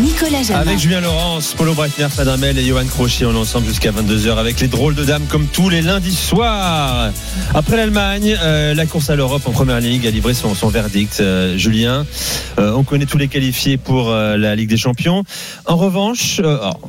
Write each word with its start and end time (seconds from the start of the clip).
Nicolas 0.00 0.42
Jamin. 0.42 0.60
Avec 0.60 0.78
Julien 0.78 1.00
Laurence, 1.00 1.54
Paulo 1.56 1.74
Breitner, 1.74 2.08
Fadamel 2.08 2.58
et 2.58 2.64
Johan 2.64 2.84
Crochet, 2.86 3.24
on 3.24 3.32
est 3.32 3.38
ensemble 3.38 3.66
jusqu'à 3.66 3.92
22h 3.92 4.36
avec 4.36 4.60
les 4.60 4.68
drôles 4.68 4.94
de 4.94 5.04
dames 5.04 5.24
comme 5.28 5.46
tous 5.46 5.68
les 5.68 5.82
lundis 5.82 6.14
soirs. 6.14 7.10
Après 7.54 7.76
l'Allemagne, 7.76 8.36
euh, 8.42 8.74
la 8.74 8.86
course 8.86 9.10
à 9.10 9.16
l'Europe 9.16 9.42
en 9.46 9.52
première 9.52 9.80
ligue 9.80 10.06
a 10.06 10.10
livré 10.10 10.34
son, 10.34 10.52
verdict. 10.68 11.20
Euh, 11.20 11.56
Julien, 11.56 12.06
euh, 12.58 12.72
on 12.72 12.82
connaît 12.82 13.06
tous 13.06 13.18
les 13.18 13.28
qualifiés 13.28 13.76
pour 13.76 14.10
la 14.10 14.56
Ligue 14.56 14.68
des 14.68 14.76
Champions. 14.76 15.22
En 15.66 15.76
revanche, 15.76 16.40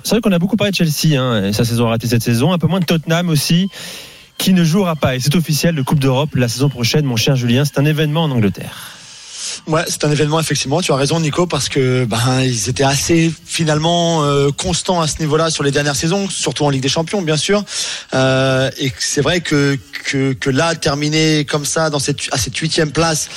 c'est 0.03 0.09
vrai 0.09 0.21
qu'on 0.21 0.31
a 0.31 0.39
beaucoup 0.39 0.57
parlé 0.57 0.71
de 0.71 0.75
Chelsea, 0.75 1.19
hein, 1.19 1.45
et 1.45 1.53
sa 1.53 1.65
saison 1.65 1.87
ratée 1.87 2.07
cette 2.07 2.23
saison, 2.23 2.53
un 2.53 2.57
peu 2.57 2.67
moins 2.67 2.79
de 2.79 2.85
Tottenham 2.85 3.29
aussi, 3.29 3.69
qui 4.37 4.53
ne 4.53 4.63
jouera 4.63 4.95
pas. 4.95 5.15
Et 5.15 5.19
c'est 5.19 5.35
officiel, 5.35 5.75
le 5.75 5.83
Coupe 5.83 5.99
d'Europe 5.99 6.35
la 6.35 6.47
saison 6.47 6.69
prochaine, 6.69 7.05
mon 7.05 7.15
cher 7.15 7.35
Julien, 7.35 7.65
c'est 7.65 7.79
un 7.79 7.85
événement 7.85 8.23
en 8.23 8.31
Angleterre. 8.31 8.94
Ouais, 9.67 9.81
c'est 9.87 10.03
un 10.03 10.11
événement 10.11 10.39
effectivement. 10.39 10.79
Tu 10.81 10.91
as 10.91 10.95
raison, 10.95 11.19
Nico, 11.19 11.47
parce 11.47 11.69
que 11.69 12.05
ben 12.05 12.41
ils 12.43 12.69
étaient 12.69 12.83
assez 12.83 13.33
finalement 13.45 14.23
euh, 14.23 14.51
constants 14.51 15.01
à 15.01 15.07
ce 15.07 15.19
niveau-là 15.19 15.49
sur 15.49 15.63
les 15.63 15.71
dernières 15.71 15.95
saisons, 15.95 16.29
surtout 16.29 16.65
en 16.65 16.69
Ligue 16.69 16.83
des 16.83 16.89
Champions, 16.89 17.23
bien 17.23 17.37
sûr. 17.37 17.63
Euh, 18.13 18.69
et 18.77 18.91
c'est 18.99 19.21
vrai 19.21 19.41
que, 19.41 19.77
que 20.05 20.33
que 20.33 20.49
là 20.51 20.75
terminer 20.75 21.45
comme 21.45 21.65
ça 21.65 21.89
dans 21.89 21.97
cette 21.97 22.19
à 22.31 22.37
cette 22.37 22.55
huitième 22.57 22.91
place, 22.91 23.27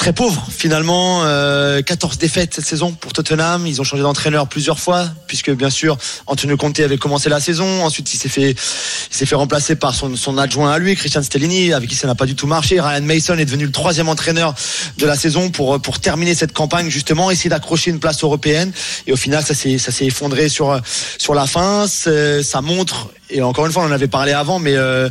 très 0.00 0.14
pauvre 0.14 0.46
finalement. 0.48 1.24
Euh, 1.24 1.82
14 1.82 2.16
défaites 2.16 2.54
cette 2.54 2.64
saison 2.64 2.92
pour 2.92 3.12
Tottenham. 3.12 3.66
Ils 3.66 3.82
ont 3.82 3.84
changé 3.84 4.02
d'entraîneur 4.02 4.48
plusieurs 4.48 4.80
fois, 4.80 5.06
puisque 5.26 5.50
bien 5.50 5.68
sûr 5.68 5.98
Antonio 6.26 6.56
Conte 6.56 6.80
avait 6.80 6.96
commencé 6.96 7.28
la 7.28 7.38
saison. 7.38 7.84
Ensuite, 7.84 8.14
il 8.14 8.16
s'est 8.16 8.30
fait 8.30 8.52
il 8.52 9.14
s'est 9.14 9.26
fait 9.26 9.34
remplacer 9.34 9.76
par 9.76 9.94
son, 9.94 10.16
son 10.16 10.38
adjoint 10.38 10.72
à 10.72 10.78
lui, 10.78 10.96
Christian 10.96 11.22
Stellini, 11.22 11.74
avec 11.74 11.90
qui 11.90 11.96
ça 11.96 12.06
n'a 12.06 12.14
pas 12.14 12.24
du 12.24 12.34
tout 12.34 12.46
marché. 12.46 12.80
Ryan 12.80 13.02
Mason 13.02 13.36
est 13.36 13.44
devenu 13.44 13.66
le 13.66 13.72
troisième 13.72 14.08
entraîneur 14.08 14.54
de 14.96 15.04
la 15.04 15.16
saison 15.16 15.50
pour 15.50 15.78
pour 15.82 16.00
terminer 16.00 16.34
cette 16.34 16.54
campagne 16.54 16.88
justement, 16.88 17.30
essayer 17.30 17.50
d'accrocher 17.50 17.90
une 17.90 18.00
place 18.00 18.24
européenne. 18.24 18.72
Et 19.06 19.12
au 19.12 19.16
final, 19.16 19.44
ça 19.44 19.52
s'est 19.52 19.76
ça 19.76 19.92
s'est 19.92 20.06
effondré 20.06 20.48
sur 20.48 20.80
sur 21.18 21.34
la 21.34 21.46
fin. 21.46 21.86
Ça 21.86 22.62
montre 22.62 23.10
et 23.30 23.42
encore 23.42 23.66
une 23.66 23.72
fois, 23.72 23.82
on 23.84 23.86
en 23.86 23.92
avait 23.92 24.08
parlé 24.08 24.32
avant, 24.32 24.58
mais 24.58 24.74
euh, 24.74 25.08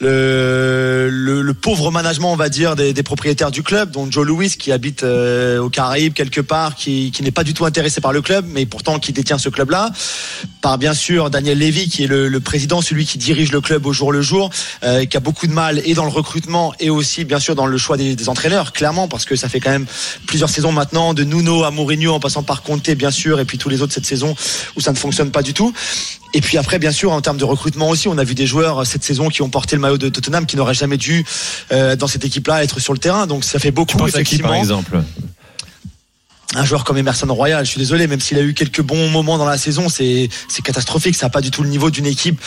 le, 0.00 1.08
le, 1.10 1.42
le 1.42 1.54
pauvre 1.54 1.90
management, 1.90 2.32
on 2.32 2.36
va 2.36 2.48
dire, 2.48 2.76
des, 2.76 2.92
des 2.92 3.02
propriétaires 3.02 3.50
du 3.50 3.62
club, 3.62 3.90
dont 3.90 4.10
Joe 4.10 4.26
Louis, 4.28 4.50
qui 4.50 4.70
habite 4.70 5.02
euh, 5.02 5.58
aux 5.58 5.70
Caraïbes 5.70 6.12
quelque 6.12 6.40
part, 6.40 6.76
qui, 6.76 7.10
qui 7.10 7.22
n'est 7.22 7.32
pas 7.32 7.42
du 7.42 7.54
tout 7.54 7.64
intéressé 7.64 8.00
par 8.00 8.12
le 8.12 8.22
club, 8.22 8.46
mais 8.48 8.66
pourtant 8.66 8.98
qui 9.00 9.12
détient 9.12 9.38
ce 9.38 9.48
club-là, 9.48 9.90
par 10.60 10.78
bien 10.78 10.94
sûr 10.94 11.30
Daniel 11.30 11.58
Levy, 11.58 11.88
qui 11.88 12.04
est 12.04 12.06
le, 12.06 12.28
le 12.28 12.40
président, 12.40 12.80
celui 12.80 13.06
qui 13.06 13.18
dirige 13.18 13.50
le 13.50 13.60
club 13.60 13.86
au 13.86 13.92
jour 13.92 14.12
le 14.12 14.22
jour, 14.22 14.50
euh, 14.84 15.04
qui 15.04 15.16
a 15.16 15.20
beaucoup 15.20 15.46
de 15.46 15.52
mal 15.52 15.82
et 15.84 15.94
dans 15.94 16.04
le 16.04 16.10
recrutement 16.10 16.72
et 16.78 16.90
aussi 16.90 17.24
bien 17.24 17.40
sûr 17.40 17.54
dans 17.54 17.66
le 17.66 17.78
choix 17.78 17.96
des, 17.96 18.14
des 18.14 18.28
entraîneurs, 18.28 18.72
clairement, 18.72 19.08
parce 19.08 19.24
que 19.24 19.34
ça 19.34 19.48
fait 19.48 19.60
quand 19.60 19.70
même 19.70 19.86
plusieurs 20.26 20.50
saisons 20.50 20.72
maintenant, 20.72 21.14
de 21.14 21.24
Nuno 21.24 21.64
à 21.64 21.70
Mourinho, 21.70 22.12
en 22.12 22.20
passant 22.20 22.42
par 22.42 22.62
Conte, 22.62 22.90
bien 22.90 23.10
sûr, 23.10 23.40
et 23.40 23.44
puis 23.44 23.58
tous 23.58 23.68
les 23.68 23.82
autres 23.82 23.94
cette 23.94 24.06
saison 24.06 24.36
où 24.76 24.80
ça 24.80 24.92
ne 24.92 24.96
fonctionne 24.96 25.30
pas 25.30 25.42
du 25.42 25.54
tout. 25.54 25.72
Et 26.34 26.40
puis 26.40 26.58
après, 26.58 26.78
bien 26.78 26.92
sûr, 26.92 27.12
en 27.12 27.20
termes 27.20 27.38
de 27.38 27.44
recrutement 27.44 27.88
aussi, 27.88 28.08
on 28.08 28.18
a 28.18 28.24
vu 28.24 28.34
des 28.34 28.46
joueurs 28.46 28.80
euh, 28.80 28.84
cette 28.84 29.02
saison 29.02 29.28
qui 29.28 29.42
ont 29.42 29.48
porté 29.48 29.76
le 29.76 29.82
maillot 29.82 29.98
de 29.98 30.08
Tottenham 30.08 30.46
qui 30.46 30.56
n'auraient 30.56 30.74
jamais 30.74 30.96
dû 30.96 31.24
euh, 31.72 31.96
dans 31.96 32.06
cette 32.06 32.24
équipe-là 32.24 32.62
être 32.62 32.80
sur 32.80 32.92
le 32.92 32.98
terrain. 32.98 33.26
Donc 33.26 33.44
ça 33.44 33.58
fait 33.58 33.70
beaucoup 33.70 33.92
Tu 33.92 33.96
penses 33.96 34.14
à 34.14 34.22
qui 34.22 34.38
par 34.38 34.52
effectivement. 34.52 34.54
exemple 34.54 35.02
Un 36.54 36.64
joueur 36.64 36.84
comme 36.84 36.98
Emerson 36.98 37.32
Royal, 37.32 37.64
je 37.64 37.70
suis 37.70 37.78
désolé, 37.78 38.06
même 38.06 38.20
s'il 38.20 38.38
a 38.38 38.42
eu 38.42 38.54
quelques 38.54 38.82
bons 38.82 39.08
moments 39.10 39.38
dans 39.38 39.46
la 39.46 39.58
saison, 39.58 39.88
c'est 39.88 40.28
c'est 40.48 40.62
catastrophique. 40.62 41.16
Ça 41.16 41.26
n'a 41.26 41.30
pas 41.30 41.40
du 41.40 41.50
tout 41.50 41.62
le 41.62 41.70
niveau 41.70 41.90
d'une 41.90 42.06
équipe 42.06 42.40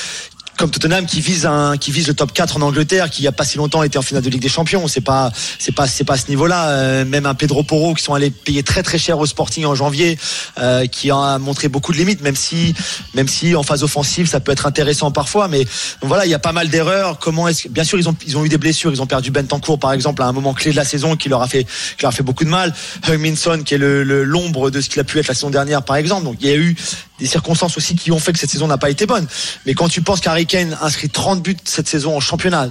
comme 0.58 0.70
Tottenham 0.70 1.06
qui 1.08 1.22
vise 1.22 1.46
un 1.46 1.76
qui 1.78 1.92
vise 1.92 2.08
le 2.08 2.14
top 2.14 2.34
4 2.34 2.58
en 2.58 2.62
Angleterre 2.62 3.10
qui 3.10 3.22
il 3.22 3.26
y 3.26 3.28
a 3.28 3.32
pas 3.32 3.44
si 3.46 3.58
longtemps 3.58 3.82
était 3.84 3.98
en 3.98 4.02
finale 4.04 4.24
de 4.24 4.30
Ligue 4.30 4.42
des 4.42 4.50
Champions. 4.50 4.88
C'est 4.88 5.02
pas 5.02 5.32
c'est 5.60 5.72
pas 5.72 5.88
c'est 5.88 6.04
pas 6.04 6.14
à 6.14 6.18
ce 6.18 6.28
niveau-là. 6.30 6.70
Euh, 6.70 7.06
même 7.06 7.26
un 7.26 7.34
Pedro 7.34 7.64
Porro 7.64 7.94
qui 7.96 8.04
sont 8.04 8.14
allés 8.14 8.30
payer 8.30 8.62
très 8.64 8.84
très 8.84 8.98
cher 9.00 9.18
au 9.18 9.26
Sporting 9.26 9.66
en 9.66 9.74
janvier 9.76 10.20
euh, 10.60 10.86
qui 10.86 11.10
a 11.10 11.40
montré 11.40 11.68
beaucoup 11.68 11.92
de 11.94 11.98
limites 11.98 12.22
même 12.22 12.36
si 12.36 12.76
même 13.16 13.28
si 13.28 13.56
en 13.56 13.64
phase 13.64 13.84
offensive 13.84 14.28
ça 14.28 14.40
peut 14.40 14.52
être 14.52 14.66
intéressant 14.68 15.12
parfois. 15.12 15.48
Mais 15.48 15.66
voilà 16.02 16.26
il 16.26 16.30
y 16.30 16.36
a 16.36 16.40
pas 16.40 16.52
mal 16.54 16.70
d'erreurs. 16.70 17.18
Comment 17.20 17.48
est-ce 17.48 17.68
bien 17.68 17.84
sûr 17.84 17.98
ils 17.98 18.08
ont 18.08 18.16
ils 18.28 18.38
ont 18.38 18.46
eu 18.46 18.50
des 18.50 18.58
blessures. 18.60 18.92
Ils 18.92 19.02
ont 19.02 19.08
perdu 19.08 19.32
Bentancourt 19.32 19.80
par 19.80 19.94
exemple 19.94 20.22
à 20.22 20.26
un 20.28 20.32
moment 20.32 20.54
clé 20.54 20.72
de 20.72 20.76
la 20.76 20.86
saison 20.86 21.16
qui 21.16 21.30
leur 21.30 21.42
a 21.42 21.48
fait 21.48 21.64
qui 21.64 22.04
leur 22.04 22.10
a 22.10 22.16
fait 22.16 22.24
beaucoup 22.24 22.44
de 22.44 22.50
mal. 22.50 22.74
Heung-Min 23.08 23.64
qui 23.64 23.74
est 23.74 23.78
le- 23.78 24.24
l'ombre 24.24 24.70
de 24.70 24.80
ce 24.82 24.90
qu'il 24.90 25.00
a 25.00 25.04
pu 25.04 25.18
être 25.20 25.28
la 25.28 25.34
saison 25.34 25.50
dernière 25.50 25.82
par 25.84 25.96
exemple. 25.96 26.24
Donc 26.24 26.36
il 26.42 26.48
y 26.48 26.52
a 26.52 26.56
eu 26.56 26.76
des 27.22 27.28
circonstances 27.28 27.78
aussi 27.78 27.96
qui 27.96 28.12
ont 28.12 28.20
fait 28.20 28.34
que 28.34 28.40
cette 28.40 28.50
saison 28.50 28.68
n'a 28.68 28.78
pas 28.78 28.90
été 28.90 29.06
bonne. 29.06 29.28
Mais 29.66 29.74
quand 29.74 29.88
tu 29.88 30.02
penses 30.02 30.20
qu'Harry 30.20 30.46
Kane 30.48 30.78
inscrit 30.82 31.10
30 31.10 31.42
buts 31.42 31.56
cette 31.64 31.88
saison 31.88 32.18
en 32.18 32.20
championnat, 32.20 32.70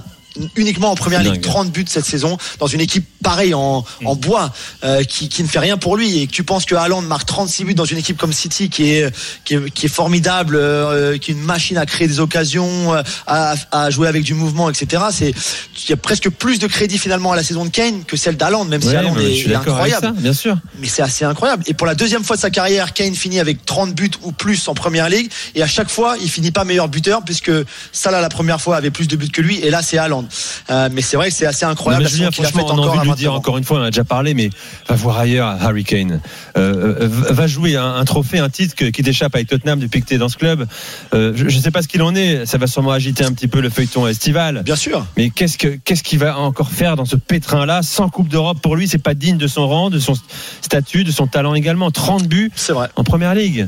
uniquement 0.55 0.91
en 0.91 0.95
première 0.95 1.21
ligue, 1.21 1.33
dingue. 1.33 1.41
30 1.41 1.71
buts 1.71 1.85
cette 1.87 2.05
saison 2.05 2.37
dans 2.59 2.67
une 2.67 2.81
équipe 2.81 3.05
pareille 3.23 3.53
en, 3.53 3.83
en 4.05 4.15
bois 4.15 4.53
euh, 4.83 5.03
qui, 5.03 5.29
qui 5.29 5.43
ne 5.43 5.47
fait 5.47 5.59
rien 5.59 5.77
pour 5.77 5.97
lui 5.97 6.19
et 6.19 6.27
que 6.27 6.31
tu 6.31 6.43
penses 6.43 6.65
que 6.65 6.75
Haaland 6.75 7.01
marque 7.01 7.25
36 7.25 7.65
buts 7.65 7.75
dans 7.75 7.85
une 7.85 7.97
équipe 7.97 8.17
comme 8.17 8.33
City 8.33 8.69
qui 8.69 8.91
est 8.91 9.13
qui 9.45 9.55
est, 9.55 9.71
qui 9.71 9.85
est 9.85 9.89
formidable, 9.89 10.55
euh, 10.55 11.17
qui 11.17 11.31
est 11.31 11.33
une 11.33 11.41
machine 11.41 11.77
à 11.77 11.85
créer 11.85 12.07
des 12.07 12.19
occasions, 12.19 12.93
euh, 12.93 13.03
à, 13.27 13.55
à 13.71 13.89
jouer 13.89 14.07
avec 14.07 14.23
du 14.23 14.33
mouvement, 14.33 14.69
etc. 14.69 15.03
C'est 15.11 15.29
il 15.31 15.89
y 15.89 15.93
a 15.93 15.97
presque 15.97 16.29
plus 16.29 16.59
de 16.59 16.67
crédit 16.67 16.97
finalement 16.97 17.31
à 17.31 17.35
la 17.35 17.43
saison 17.43 17.65
de 17.65 17.69
Kane 17.69 18.03
que 18.05 18.17
celle 18.17 18.37
d'Haaland, 18.37 18.65
même 18.65 18.81
si 18.81 18.95
Haaland 18.95 19.17
est, 19.17 19.53
incroyable 19.53 20.07
ça, 20.07 20.11
bien 20.11 20.33
sûr. 20.33 20.57
mais 20.79 20.87
c'est 20.87 21.01
assez 21.01 21.25
incroyable. 21.25 21.63
Et 21.67 21.73
pour 21.73 21.87
la 21.87 21.95
deuxième 21.95 22.23
fois 22.23 22.35
de 22.35 22.41
sa 22.41 22.49
carrière, 22.49 22.93
Kane 22.93 23.15
finit 23.15 23.39
avec 23.39 23.65
30 23.65 23.93
buts 23.93 24.11
ou 24.23 24.31
plus 24.31 24.67
en 24.67 24.73
première 24.73 25.09
ligue. 25.09 25.29
Et 25.55 25.63
à 25.63 25.67
chaque 25.67 25.89
fois, 25.89 26.15
il 26.21 26.29
finit 26.29 26.51
pas 26.51 26.63
meilleur 26.63 26.87
buteur 26.87 27.23
puisque 27.23 27.51
Salah 27.91 28.21
la 28.21 28.29
première 28.29 28.61
fois 28.61 28.77
avait 28.77 28.91
plus 28.91 29.07
de 29.07 29.15
buts 29.15 29.29
que 29.29 29.41
lui. 29.41 29.59
Et 29.59 29.69
là, 29.69 29.81
c'est 29.81 29.97
Haaland. 29.97 30.20
Euh, 30.69 30.89
mais 30.91 31.01
c'est 31.01 31.17
vrai 31.17 31.29
que 31.29 31.33
c'est 31.35 31.45
assez 31.45 31.65
Non, 31.65 31.71
incroyable 31.71 32.03
mais 32.05 32.09
Julien, 32.09 32.27
a 32.27 32.31
franchement, 32.31 32.59
faite 32.61 32.69
on 32.71 32.77
a 32.83 32.87
envie 32.87 32.99
à 32.99 33.01
de 33.03 33.07
lui 33.07 33.15
dire 33.15 33.31
29 33.31 33.33
ans. 33.33 33.35
encore 33.37 33.57
une 33.57 33.63
fois, 33.63 33.77
on 33.77 33.81
en 33.81 33.85
a 33.85 33.91
déjà 33.91 34.03
parlé, 34.03 34.33
mais 34.33 34.49
va 34.87 34.95
voir 34.95 35.17
ailleurs 35.19 35.47
Harry 35.61 35.83
Kane. 35.83 36.21
Euh, 36.57 36.95
euh, 37.01 37.07
va 37.33 37.47
jouer 37.47 37.75
un, 37.77 37.95
un 37.95 38.05
trophée, 38.05 38.39
un 38.39 38.49
titre 38.49 38.75
que- 38.75 38.85
qui 38.85 39.03
t'échappe 39.03 39.35
avec 39.35 39.47
Tottenham 39.47 39.79
depuis 39.79 40.01
que 40.01 40.07
tu 40.07 40.13
es 40.15 40.17
dans 40.17 40.29
ce 40.29 40.37
club. 40.37 40.67
Euh, 41.13 41.33
je 41.35 41.43
ne 41.45 41.61
sais 41.61 41.71
pas 41.71 41.81
ce 41.81 41.87
qu'il 41.87 42.01
en 42.01 42.13
est, 42.15 42.45
ça 42.45 42.57
va 42.57 42.67
sûrement 42.67 42.91
agiter 42.91 43.23
un 43.23 43.31
petit 43.33 43.47
peu 43.47 43.61
le 43.61 43.69
feuilleton 43.69 44.07
estival. 44.07 44.63
Bien 44.63 44.75
sûr. 44.75 45.05
Mais 45.17 45.29
qu'est-ce 45.29 45.57
que 45.57 45.67
qu'est-ce 45.69 46.03
qu'il 46.03 46.19
va 46.19 46.37
encore 46.37 46.69
faire 46.71 46.95
dans 46.95 47.05
ce 47.05 47.15
pétrin-là? 47.15 47.81
Sans 47.83 48.09
Coupe 48.09 48.27
d'Europe 48.29 48.59
pour 48.61 48.75
lui 48.75 48.87
C'est 48.87 48.97
pas 48.97 49.13
digne 49.13 49.37
de 49.37 49.47
son 49.47 49.67
rang, 49.67 49.89
de 49.89 49.99
son 49.99 50.13
statut, 50.61 51.03
de 51.03 51.11
son 51.11 51.27
talent 51.27 51.53
également. 51.55 51.91
30 51.91 52.27
buts 52.27 52.51
C'est 52.55 52.73
vrai. 52.73 52.89
en 52.95 53.03
Première 53.03 53.33
Ligue. 53.35 53.67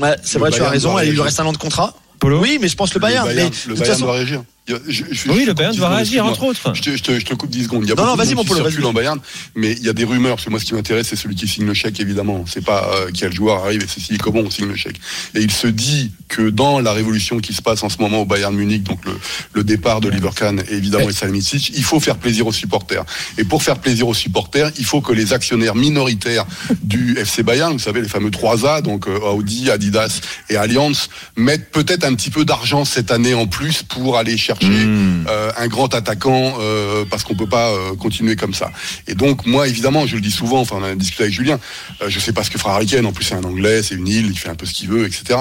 Ouais, 0.00 0.16
c'est 0.22 0.34
Le 0.38 0.40
vrai, 0.40 0.50
tu 0.50 0.62
as 0.62 0.68
raison. 0.70 0.98
Il 1.00 1.10
lui 1.12 1.20
reste 1.20 1.38
un 1.40 1.46
an 1.46 1.52
de 1.52 1.58
contrat. 1.58 1.94
Polo 2.18 2.40
Oui, 2.40 2.58
mais 2.60 2.68
je 2.68 2.76
pense 2.76 2.94
le 2.94 3.00
Bayern. 3.00 3.28
le 3.28 3.34
Bayern, 3.34 3.50
mais 3.50 3.56
le 3.66 3.74
de 3.74 3.78
toute 3.78 3.78
Bayern 3.80 3.94
façon, 3.94 4.06
doit 4.06 4.14
réagir. 4.14 4.42
A- 4.68 4.72
je- 4.88 5.04
je- 5.12 5.30
Oui, 5.30 5.42
je 5.42 5.46
le 5.46 5.54
Bayern 5.54 5.76
doit 5.76 5.88
10 5.88 5.94
réagir, 5.94 6.26
entre 6.26 6.42
autres. 6.44 6.74
Je 6.74 6.82
te, 6.82 6.96
je 6.96 7.02
te- 7.02 7.18
je 7.20 7.24
te 7.24 7.34
coupe 7.34 7.50
10 7.50 7.64
secondes. 7.64 7.84
Il 7.84 7.88
y 7.88 7.92
a 7.92 7.94
Non, 7.94 8.04
non, 8.04 8.16
vas-y, 8.16 8.34
mon 8.34 8.42
qui 8.42 8.48
vas-y. 8.60 8.82
en 8.84 8.92
Bayern, 8.92 9.20
mais 9.54 9.72
il 9.72 9.84
y 9.84 9.88
a 9.88 9.92
des 9.92 10.02
rumeurs. 10.04 10.34
Parce 10.36 10.44
que 10.46 10.50
moi, 10.50 10.58
ce 10.58 10.64
qui 10.64 10.74
m'intéresse, 10.74 11.06
c'est 11.08 11.14
celui 11.16 11.36
qui 11.36 11.46
signe 11.46 11.66
le 11.66 11.74
chèque, 11.74 12.00
évidemment. 12.00 12.44
C'est 12.48 12.64
pas 12.64 12.90
euh, 12.94 13.10
quel 13.14 13.32
joueur 13.32 13.64
arrive 13.64 13.82
et 13.82 13.86
c'est 13.86 14.00
si 14.00 14.18
comment 14.18 14.40
on 14.40 14.50
signe 14.50 14.66
le 14.66 14.74
chèque. 14.76 14.96
Et 15.36 15.40
il 15.40 15.52
se 15.52 15.68
dit 15.68 16.10
que 16.28 16.50
dans 16.50 16.80
la 16.80 16.92
révolution 16.92 17.38
qui 17.38 17.54
se 17.54 17.62
passe 17.62 17.84
en 17.84 17.88
ce 17.88 17.98
moment 17.98 18.22
au 18.22 18.24
Bayern 18.24 18.52
Munich, 18.56 18.82
donc 18.82 19.04
le, 19.04 19.12
le 19.52 19.62
départ 19.62 20.00
de 20.00 20.08
Liver 20.08 20.30
Kahn 20.34 20.60
et 20.68 20.74
évidemment 20.74 21.08
et 21.08 21.12
Salihamidzic, 21.12 21.70
il 21.76 21.84
faut 21.84 22.00
faire 22.00 22.16
plaisir 22.16 22.48
aux 22.48 22.52
supporters. 22.52 23.04
Et 23.38 23.44
pour 23.44 23.62
faire 23.62 23.78
plaisir 23.78 24.08
aux 24.08 24.14
supporters, 24.14 24.72
il 24.78 24.84
faut 24.84 25.00
que 25.00 25.12
les 25.12 25.32
actionnaires 25.32 25.76
minoritaires 25.76 26.44
du 26.82 27.16
FC 27.18 27.44
Bayern, 27.44 27.72
vous 27.72 27.78
savez 27.78 28.00
les 28.00 28.08
fameux 28.08 28.30
3A, 28.30 28.82
donc 28.82 29.06
euh, 29.06 29.18
Audi, 29.20 29.70
Adidas 29.70 30.20
et 30.50 30.56
Allianz, 30.56 31.08
mettent 31.36 31.70
peut-être 31.70 32.02
un 32.04 32.14
petit 32.14 32.30
peu 32.30 32.44
d'argent 32.44 32.84
cette 32.84 33.12
année 33.12 33.34
en 33.34 33.46
plus 33.46 33.84
pour 33.84 34.16
aller 34.16 34.36
chercher 34.36 34.55
Mmh. 34.62 35.26
euh, 35.28 35.50
un 35.58 35.66
grand 35.68 35.94
attaquant 35.94 36.54
euh, 36.60 37.04
parce 37.08 37.24
qu'on 37.24 37.34
peut 37.34 37.48
pas 37.48 37.70
euh, 37.70 37.94
continuer 37.96 38.36
comme 38.36 38.54
ça. 38.54 38.70
Et 39.06 39.14
donc 39.14 39.44
moi 39.46 39.68
évidemment, 39.68 40.06
je 40.06 40.14
le 40.14 40.20
dis 40.20 40.30
souvent, 40.30 40.60
enfin 40.60 40.76
on 40.80 40.84
a 40.84 40.94
discuté 40.94 41.24
avec 41.24 41.34
Julien, 41.34 41.58
je 42.06 42.18
sais 42.20 42.32
pas 42.32 42.42
ce 42.44 42.50
que 42.50 42.58
fera 42.58 42.74
Harry 42.74 42.86
Kane, 42.86 43.06
en 43.06 43.12
plus 43.12 43.24
c'est 43.24 43.34
un 43.34 43.42
anglais, 43.44 43.82
c'est 43.82 43.94
une 43.96 44.06
île, 44.08 44.26
il 44.30 44.38
fait 44.38 44.48
un 44.48 44.54
peu 44.54 44.66
ce 44.66 44.72
qu'il 44.72 44.88
veut, 44.88 45.06
etc. 45.06 45.40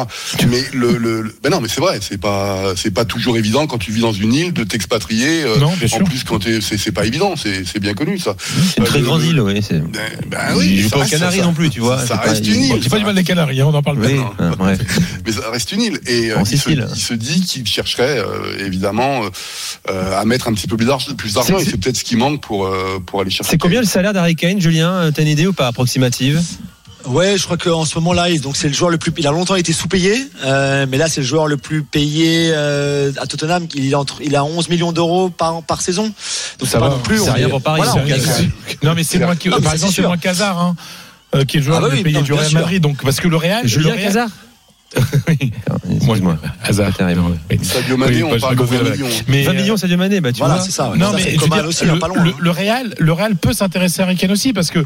Mais 0.50 0.64
le, 0.74 0.98
le, 0.98 1.22
le- 1.22 1.36
ben 1.44 1.50
non 1.50 1.62
mais 1.62 1.68
c'est 1.70 1.82
vrai, 1.82 2.00
c'est 2.02 2.20
pas 2.20 2.74
c'est 2.76 2.92
pas 2.92 3.06
toujours 3.06 3.38
évident 3.38 3.68
quand 3.68 3.78
tu 3.78 3.92
vis 3.92 4.02
dans 4.02 4.14
une 4.14 4.34
île 4.34 4.54
de 4.54 4.64
t'expatrier. 4.64 5.44
Non, 5.60 5.72
bien 5.78 5.86
en 5.88 5.98
sûr. 5.98 6.04
plus 6.04 6.24
quand 6.24 6.40
t'es- 6.40 6.62
c'est 6.62 6.78
c'est 6.78 6.92
pas 6.92 7.06
évident, 7.06 7.36
c'est 7.36 7.64
c'est 7.66 7.80
bien 7.80 7.94
connu 7.94 8.18
ça. 8.20 8.36
C'est 8.40 8.78
une 8.80 8.84
très 8.86 9.02
grande 9.02 9.22
le- 9.22 9.28
île, 9.28 9.42
oui. 9.42 9.60
Ben, 9.72 9.82
ben 10.28 10.40
Il 10.52 10.58
oui, 10.58 10.84
ça 10.90 10.98
pas 10.98 11.06
aux 11.06 11.08
Canaries 11.10 11.42
non 11.42 11.54
plus, 11.54 11.70
tu 11.70 11.80
vois. 11.80 12.04
Ça 12.06 12.18
reste 12.18 12.46
une 12.48 12.62
île. 12.62 12.80
C'est 12.82 12.90
pas 12.90 13.00
du 13.00 13.06
mal 13.06 13.16
des 13.16 13.24
Canaries, 13.24 13.62
hein, 13.62 13.68
on 13.70 13.74
en 13.74 13.84
parle 13.84 14.00
Oui, 14.00 14.20
mais 15.26 15.32
ça 15.32 15.50
reste 15.52 15.72
une 15.72 15.82
île. 15.82 16.00
Et 16.08 16.34
En 16.34 16.44
il, 16.44 16.58
se, 16.96 17.14
dit 17.14 17.42
qu'il 17.42 17.66
chercherait 17.68 18.22
évidemment 18.60 19.05
euh, 19.24 19.30
euh, 19.90 20.20
à 20.20 20.26
mettre 20.26 20.48
un 20.48 20.54
petit 20.54 20.68
peu 20.68 20.78
plus 20.78 20.86
d'argent, 20.88 21.14
plus 21.16 21.36
et 21.38 21.66
c'est 21.66 21.78
peut-être 21.78 21.98
ce 21.98 22.04
qui 22.04 22.16
manque 22.16 22.42
pour 22.42 22.66
euh, 22.66 23.00
pour 23.06 23.22
aller 23.22 23.30
chercher. 23.30 23.52
C'est 23.52 23.58
combien 23.58 23.80
le 23.82 23.88
salaire 23.88 24.14
d'Harry 24.14 24.36
Kane, 24.36 24.60
Julien 24.60 25.12
T'as 25.14 25.22
une 25.22 25.28
idée 25.28 25.48
ou 25.48 25.54
pas 25.54 25.68
approximative? 25.68 26.42
Ouais, 27.06 27.38
je 27.38 27.44
crois 27.44 27.58
qu'en 27.58 27.86
ce 27.86 27.94
moment-là, 28.00 28.32
il- 28.32 28.42
donc 28.42 28.58
c'est 28.58 28.68
le 28.68 28.74
joueur 28.74 28.90
le 28.90 28.98
plus. 28.98 29.14
Il 29.18 29.28
a 29.28 29.32
longtemps 29.32 29.56
été 29.56 29.74
sous-payé, 29.74 30.26
euh, 30.44 30.88
mais 30.90 30.98
là 30.98 31.08
c'est 31.08 31.22
le 31.22 31.28
joueur 31.28 31.46
le 31.46 31.56
plus 31.58 31.84
payé 31.84 32.50
euh, 32.52 33.12
à 33.18 33.28
Tottenham. 33.28 33.68
Il 33.76 33.92
est 33.92 33.94
entre, 33.96 34.22
il 34.24 34.36
a 34.36 34.44
11 34.44 34.70
millions 34.70 34.92
d'euros 34.92 35.30
par 35.30 35.62
par 35.62 35.82
saison. 35.82 36.06
Donc 36.58 36.68
c'est 36.68 36.80
va, 36.80 36.90
non 36.90 36.98
plus. 37.00 37.20
c'est 37.20 37.30
rien 37.32 37.48
pour 37.48 37.62
Paris, 37.62 37.82
Voilà, 37.86 37.94
Non, 38.82 38.96
mais 38.96 39.04
c'est 39.04 39.20
Non, 39.20 39.30
mais 39.30 39.52
par 39.62 39.70
c'est 39.70 39.74
exemple, 39.76 39.94
c'est 39.94 40.02
moins 40.02 40.18
Casar, 40.18 40.58
hein, 40.60 40.76
euh, 41.36 41.46
qui 41.46 41.58
est 41.58 41.60
le 41.60 41.66
joueur 41.68 41.78
Ah 41.78 41.82
bah 41.82 41.88
le 41.90 41.98
oui, 41.98 42.02
payé 42.04 42.16
non, 42.16 42.22
du 42.24 42.34
Real. 42.34 42.52
Madrid. 42.54 42.82
Donc, 42.82 43.04
parce 43.04 43.20
que 43.20 43.28
le 43.28 43.38
Real, 43.38 43.68
Julien 43.68 43.96
Cazard? 43.98 44.30
Oui. 45.28 45.52
Moi, 45.78 46.16
Excuse-moi. 46.16 46.38
hasard. 46.64 46.92
Sadio 46.96 47.98
Mané, 47.98 48.24
Oui, 48.24 48.32
on 48.36 48.40
parle 48.40 48.56
de 48.56 48.62
compris 48.62 48.78
20 48.78 48.84
la 48.84 48.90
millions. 48.92 49.08
Mais 49.28 49.44
20 49.44 49.52
euh, 49.52 49.56
millions, 49.56 49.78
ça 49.78 49.88
Mané, 49.88 50.22
bah 50.22 50.32
tu 50.32 50.40
Voilà, 50.40 50.56
vois. 50.56 50.64
c'est 50.64 50.72
ça. 50.72 50.94
Non 50.96 51.12
mais 51.14 51.36
aussi, 51.66 51.86
le, 51.86 52.00
pas 52.00 52.08
loin. 52.08 52.24
le- 52.24 52.30
hein. 52.32 52.34
le 52.40 52.50
Real, 52.52 52.94
le 52.98 53.12
Real 53.14 53.36
peut 53.36 53.54
s'intéresser 53.54 54.02
à 54.02 54.14
Kane 54.16 54.32
aussi 54.32 54.54
parce 54.54 54.72
que 54.72 54.80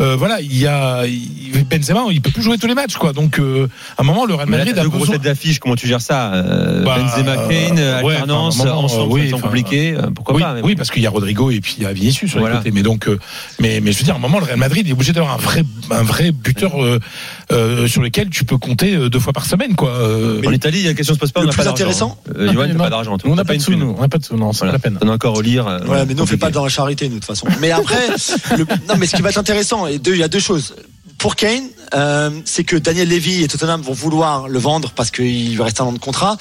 euh, 0.00 0.16
voilà, 0.16 0.40
il 0.40 0.56
y 0.56 0.66
a 0.66 1.04
il- 1.06 1.64
Benzema, 1.64 2.04
il 2.10 2.20
peut 2.20 2.30
plus 2.30 2.42
jouer 2.42 2.58
tous 2.58 2.66
les 2.66 2.74
matchs 2.74 2.96
quoi. 2.96 3.12
Donc 3.12 3.38
euh, 3.38 3.68
à 3.98 4.02
un 4.02 4.04
moment 4.04 4.24
le 4.26 4.34
Real 4.34 4.48
Madrid 4.48 4.78
a 4.78 4.82
deux 4.82 4.88
grosses 4.88 5.00
besoin. 5.02 5.14
têtes 5.16 5.24
d'affiche, 5.24 5.58
comment 5.58 5.76
tu 5.76 5.86
gères 5.86 6.00
ça 6.00 6.32
euh, 6.34 6.84
Bah, 6.84 6.98
Benzema, 6.98 7.36
Kane, 7.48 7.78
euh, 7.78 8.02
ouais, 8.02 8.14
alternance, 8.14 8.60
ensemble, 8.60 9.10
euh, 9.12 9.14
oui, 9.14 9.30
c'est 9.34 9.40
compliqué, 9.40 9.94
euh, 9.96 10.10
pourquoi 10.14 10.34
oui, 10.34 10.42
pas 10.42 10.54
mais 10.54 10.62
oui, 10.62 10.72
bon. 10.74 10.78
parce 10.78 10.90
qu'il 10.90 11.02
y 11.02 11.06
a 11.06 11.10
Rodrigo 11.10 11.50
et 11.50 11.60
puis 11.60 11.76
il 11.78 11.84
y 11.84 11.86
a 11.86 11.92
Vinicius 11.92 12.30
sur 12.30 12.40
Voilà. 12.40 12.56
les 12.56 12.58
côtés. 12.60 12.70
Mais 12.72 12.82
donc, 12.82 13.08
mais, 13.60 13.80
mais 13.82 13.92
je 13.92 13.98
veux 13.98 14.04
dire, 14.04 14.14
à 14.14 14.18
un 14.18 14.20
moment, 14.20 14.38
le 14.38 14.44
Real 14.44 14.58
Madrid 14.58 14.86
est 14.88 14.92
obligé 14.92 15.12
d'avoir 15.12 15.34
un 15.34 15.38
vrai, 15.38 15.64
un 15.90 16.02
vrai 16.02 16.32
buteur 16.32 16.72
sur 17.86 18.02
lequel 18.02 18.30
tu 18.30 18.44
peux 18.44 18.58
compter 18.58 18.96
deux 19.08 19.18
fois 19.18 19.32
par 19.32 19.39
semaine, 19.46 19.74
quoi. 19.76 19.90
Euh, 19.90 20.42
En 20.46 20.52
Italie, 20.52 20.82
la 20.84 20.94
question 20.94 21.14
se 21.14 21.18
pose 21.18 21.32
pas, 21.32 21.40
Le 21.40 21.46
on 21.46 21.48
n'a 21.48 21.52
plus 21.52 21.58
pas 21.58 21.64
d'argent. 21.64 21.74
intéressant- 21.74 22.18
Euh, 22.36 22.46
t'as 22.52 22.66
Non. 22.72 22.78
pas 22.78 22.90
d'argent. 22.90 23.16
on 23.24 23.34
n'a 23.34 23.44
pas 23.44 23.52
de 23.52 23.58
une 23.58 23.60
sous, 23.60 23.74
nous. 23.74 23.94
On 23.96 24.00
n'a 24.00 24.08
pas 24.08 24.18
de 24.18 24.24
sous, 24.24 24.36
non, 24.36 24.52
c'est 24.52 24.58
Voilà. 24.60 24.72
la 24.72 24.78
peine. 24.78 24.98
T'en 25.00 25.08
as 25.08 25.12
encore 25.12 25.36
au 25.36 25.40
lire. 25.40 25.66
euh, 25.66 25.80
Ouais, 25.86 26.04
mais 26.06 26.14
nous 26.14 26.22
on 26.22 26.26
fait 26.26 26.36
pas 26.36 26.50
dans 26.50 26.62
la 26.64 26.68
charité, 26.70 27.08
nous 27.08 27.16
de 27.16 27.20
toute 27.20 27.26
façon. 27.26 27.46
Mais 27.60 27.70
après, 27.70 28.08
le- 28.56 28.64
non, 28.88 28.94
mais 28.98 29.06
ce 29.06 29.16
qui 29.16 29.22
va 29.22 29.30
être 29.30 29.38
intéressant, 29.38 29.86
et 29.86 29.98
deux, 29.98 30.12
il 30.14 30.18
y 30.20 30.22
a 30.22 30.28
deux 30.28 30.40
choses. 30.40 30.74
Pour 31.20 31.36
Kane, 31.36 31.68
euh, 31.94 32.30
c'est 32.46 32.64
que 32.64 32.76
Daniel 32.76 33.08
Levy 33.08 33.42
et 33.42 33.48
Tottenham 33.48 33.82
vont 33.82 33.92
vouloir 33.92 34.48
le 34.48 34.58
vendre 34.58 34.92
parce 34.96 35.10
qu'il 35.10 35.54
lui 35.54 35.62
reste 35.62 35.80
un 35.80 35.84
an 35.84 35.92
de 35.92 35.98
contrat 35.98 36.38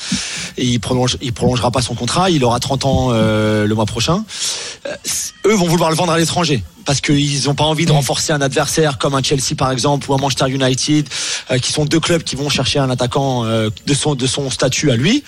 il 0.60 0.80
prolonge, 0.80 1.18
il 1.22 1.34
prolongera 1.34 1.72
pas 1.72 1.81
son 1.81 1.96
contrat. 1.96 2.30
Il 2.30 2.44
aura 2.44 2.60
30 2.60 2.86
ans 2.86 3.08
euh, 3.12 3.66
le 3.66 3.76
mois 3.76 3.86
prochain. 3.86 4.24
Euh, 4.86 4.96
eux 5.46 5.54
vont 5.54 5.68
vouloir 5.68 5.90
le 5.90 5.96
vendre 5.96 6.12
à 6.12 6.18
l'étranger 6.18 6.64
parce 6.86 7.02
qu'ils 7.02 7.46
n'ont 7.46 7.56
pas 7.56 7.66
envie 7.66 7.86
de 7.86 7.92
renforcer 7.92 8.34
un 8.34 8.42
adversaire 8.42 8.98
comme 8.98 9.14
un 9.14 9.22
Chelsea 9.22 9.56
par 9.58 9.72
exemple 9.72 10.10
ou 10.10 10.14
un 10.14 10.18
Manchester 10.18 10.50
United, 10.50 11.08
euh, 11.52 11.58
qui 11.60 11.72
sont 11.72 11.86
deux 11.86 12.00
clubs 12.00 12.24
qui 12.24 12.36
vont 12.36 12.50
chercher 12.50 12.80
un 12.80 12.90
attaquant 12.90 13.46
euh, 13.46 13.70
de 13.86 13.94
son 13.94 14.16
de 14.16 14.28
son 14.28 14.50
statut 14.50 14.92
à 14.92 14.96
lui. 14.96 15.24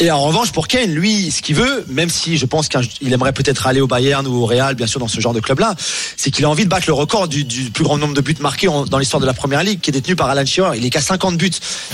Et 0.00 0.12
en 0.12 0.20
revanche, 0.22 0.52
pour 0.52 0.68
Kane, 0.68 0.92
lui, 0.92 1.32
ce 1.32 1.42
qu'il 1.42 1.56
veut, 1.56 1.84
même 1.88 2.08
si 2.08 2.38
je 2.38 2.46
pense 2.46 2.68
qu'il 2.68 3.12
aimerait 3.12 3.32
peut-être 3.32 3.66
aller 3.66 3.80
au 3.80 3.88
Bayern 3.88 4.24
ou 4.28 4.42
au 4.42 4.46
Real, 4.46 4.76
bien 4.76 4.86
sûr, 4.86 5.00
dans 5.00 5.08
ce 5.08 5.18
genre 5.20 5.32
de 5.34 5.40
club-là, 5.40 5.74
c'est 6.16 6.30
qu'il 6.30 6.44
a 6.44 6.48
envie 6.48 6.62
de 6.64 6.68
battre 6.68 6.84
le 6.86 6.92
record 6.92 7.26
du, 7.26 7.42
du 7.42 7.70
plus 7.72 7.82
grand 7.82 7.98
nombre 7.98 8.14
de 8.14 8.20
buts 8.20 8.36
marqués 8.38 8.68
en- 8.68 8.84
dans 8.84 8.98
l'histoire 8.98 9.20
de 9.20 9.26
la 9.26 9.34
Première 9.34 9.64
Ligue, 9.64 9.80
qui 9.80 9.90
est 9.90 9.92
détenu 9.92 10.14
par 10.14 10.28
Alan 10.30 10.46
Shearer. 10.46 10.78
Il 10.78 10.84
est 10.86 10.90
qu'à 10.90 11.00
50 11.00 11.36
buts. 11.36 11.50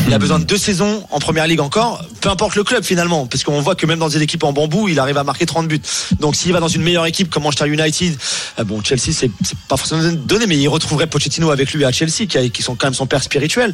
Il 0.07 0.13
a 0.13 0.19
besoin 0.19 0.39
de 0.39 0.45
deux 0.45 0.59
saisons 0.59 1.03
en 1.11 1.19
Première 1.19 1.47
Ligue 1.47 1.61
encore, 1.61 2.05
peu 2.21 2.29
importe 2.29 2.57
le 2.57 2.65
club 2.65 2.85
finalement, 2.85 3.27
parce 3.27 3.43
qu'on 3.43 3.61
voit 3.63 3.75
que 3.75 3.87
même 3.87 3.99
dans 4.01 4.09
des 4.11 4.21
équipes 4.23 4.45
en 4.45 4.53
bambou, 4.53 4.87
il 4.89 4.99
arrive 4.99 5.17
à 5.17 5.25
marquer 5.25 5.47
30 5.47 5.67
buts. 5.67 5.81
Donc 6.21 6.37
s'il 6.37 6.53
va 6.53 6.61
dans 6.61 6.69
une 6.69 6.83
meilleure 6.83 7.07
équipe 7.07 7.31
comme 7.31 7.45
Manchester 7.45 7.69
United, 7.69 8.19
euh, 8.59 8.65
bon, 8.65 8.83
Chelsea, 8.85 9.13
c'est 9.13 9.31
pas 9.67 9.79
forcément 9.79 10.03
donné, 10.13 10.47
mais 10.47 10.59
il 10.59 10.69
retrouverait 10.69 11.07
Pochettino 11.07 11.51
avec 11.51 11.73
lui 11.73 11.87
à 11.87 11.91
Chelsea, 11.93 12.27
qui, 12.29 12.37
a- 12.37 12.49
qui 12.51 12.63
sont 12.63 12.75
quand 12.75 12.87
même 12.89 12.95
son 12.95 13.07
père 13.07 13.23
spirituel. 13.23 13.73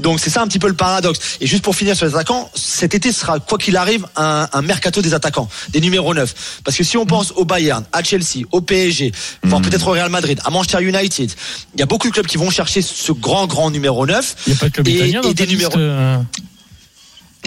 Donc 0.00 0.18
c'est 0.18 0.30
ça 0.30 0.42
un 0.42 0.48
petit 0.48 0.58
peu 0.58 0.66
le 0.66 0.74
paradoxe. 0.74 1.20
Et 1.40 1.46
juste 1.46 1.62
pour 1.62 1.76
finir 1.76 1.96
sur 1.96 2.06
les 2.06 2.14
attaquants, 2.16 2.50
cet 2.56 2.94
été 2.96 3.12
sera, 3.12 3.38
quoi 3.38 3.56
qu'il 3.58 3.67
arrive, 3.76 4.06
un, 4.16 4.48
un 4.52 4.62
mercato 4.62 5.02
des 5.02 5.14
attaquants, 5.14 5.48
des 5.70 5.80
numéros 5.80 6.14
9. 6.14 6.60
Parce 6.64 6.76
que 6.76 6.84
si 6.84 6.96
on 6.96 7.06
pense 7.06 7.32
au 7.36 7.44
Bayern, 7.44 7.84
à 7.92 8.02
Chelsea, 8.02 8.44
au 8.52 8.60
PSG, 8.60 9.12
voire 9.42 9.60
peut-être 9.62 9.86
au 9.88 9.92
Real 9.92 10.10
Madrid, 10.10 10.40
à 10.44 10.50
Manchester 10.50 10.82
United, 10.82 11.30
il 11.74 11.80
y 11.80 11.82
a 11.82 11.86
beaucoup 11.86 12.08
de 12.08 12.12
clubs 12.12 12.26
qui 12.26 12.36
vont 12.38 12.50
chercher 12.50 12.82
ce 12.82 13.12
grand, 13.12 13.46
grand 13.46 13.70
numéro 13.70 14.06
9. 14.06 14.36
Il 14.46 14.50
n'y 14.52 14.56
a 14.56 14.60
pas 14.60 14.68
de 14.68 14.72
club 14.72 14.88
Et- 14.88 14.92
italien 14.96 15.20
dans 15.20 15.30
et 15.30 15.34
ta 15.34 15.44
des 15.46 15.52
numéros- 15.52 15.76
euh, 15.78 16.16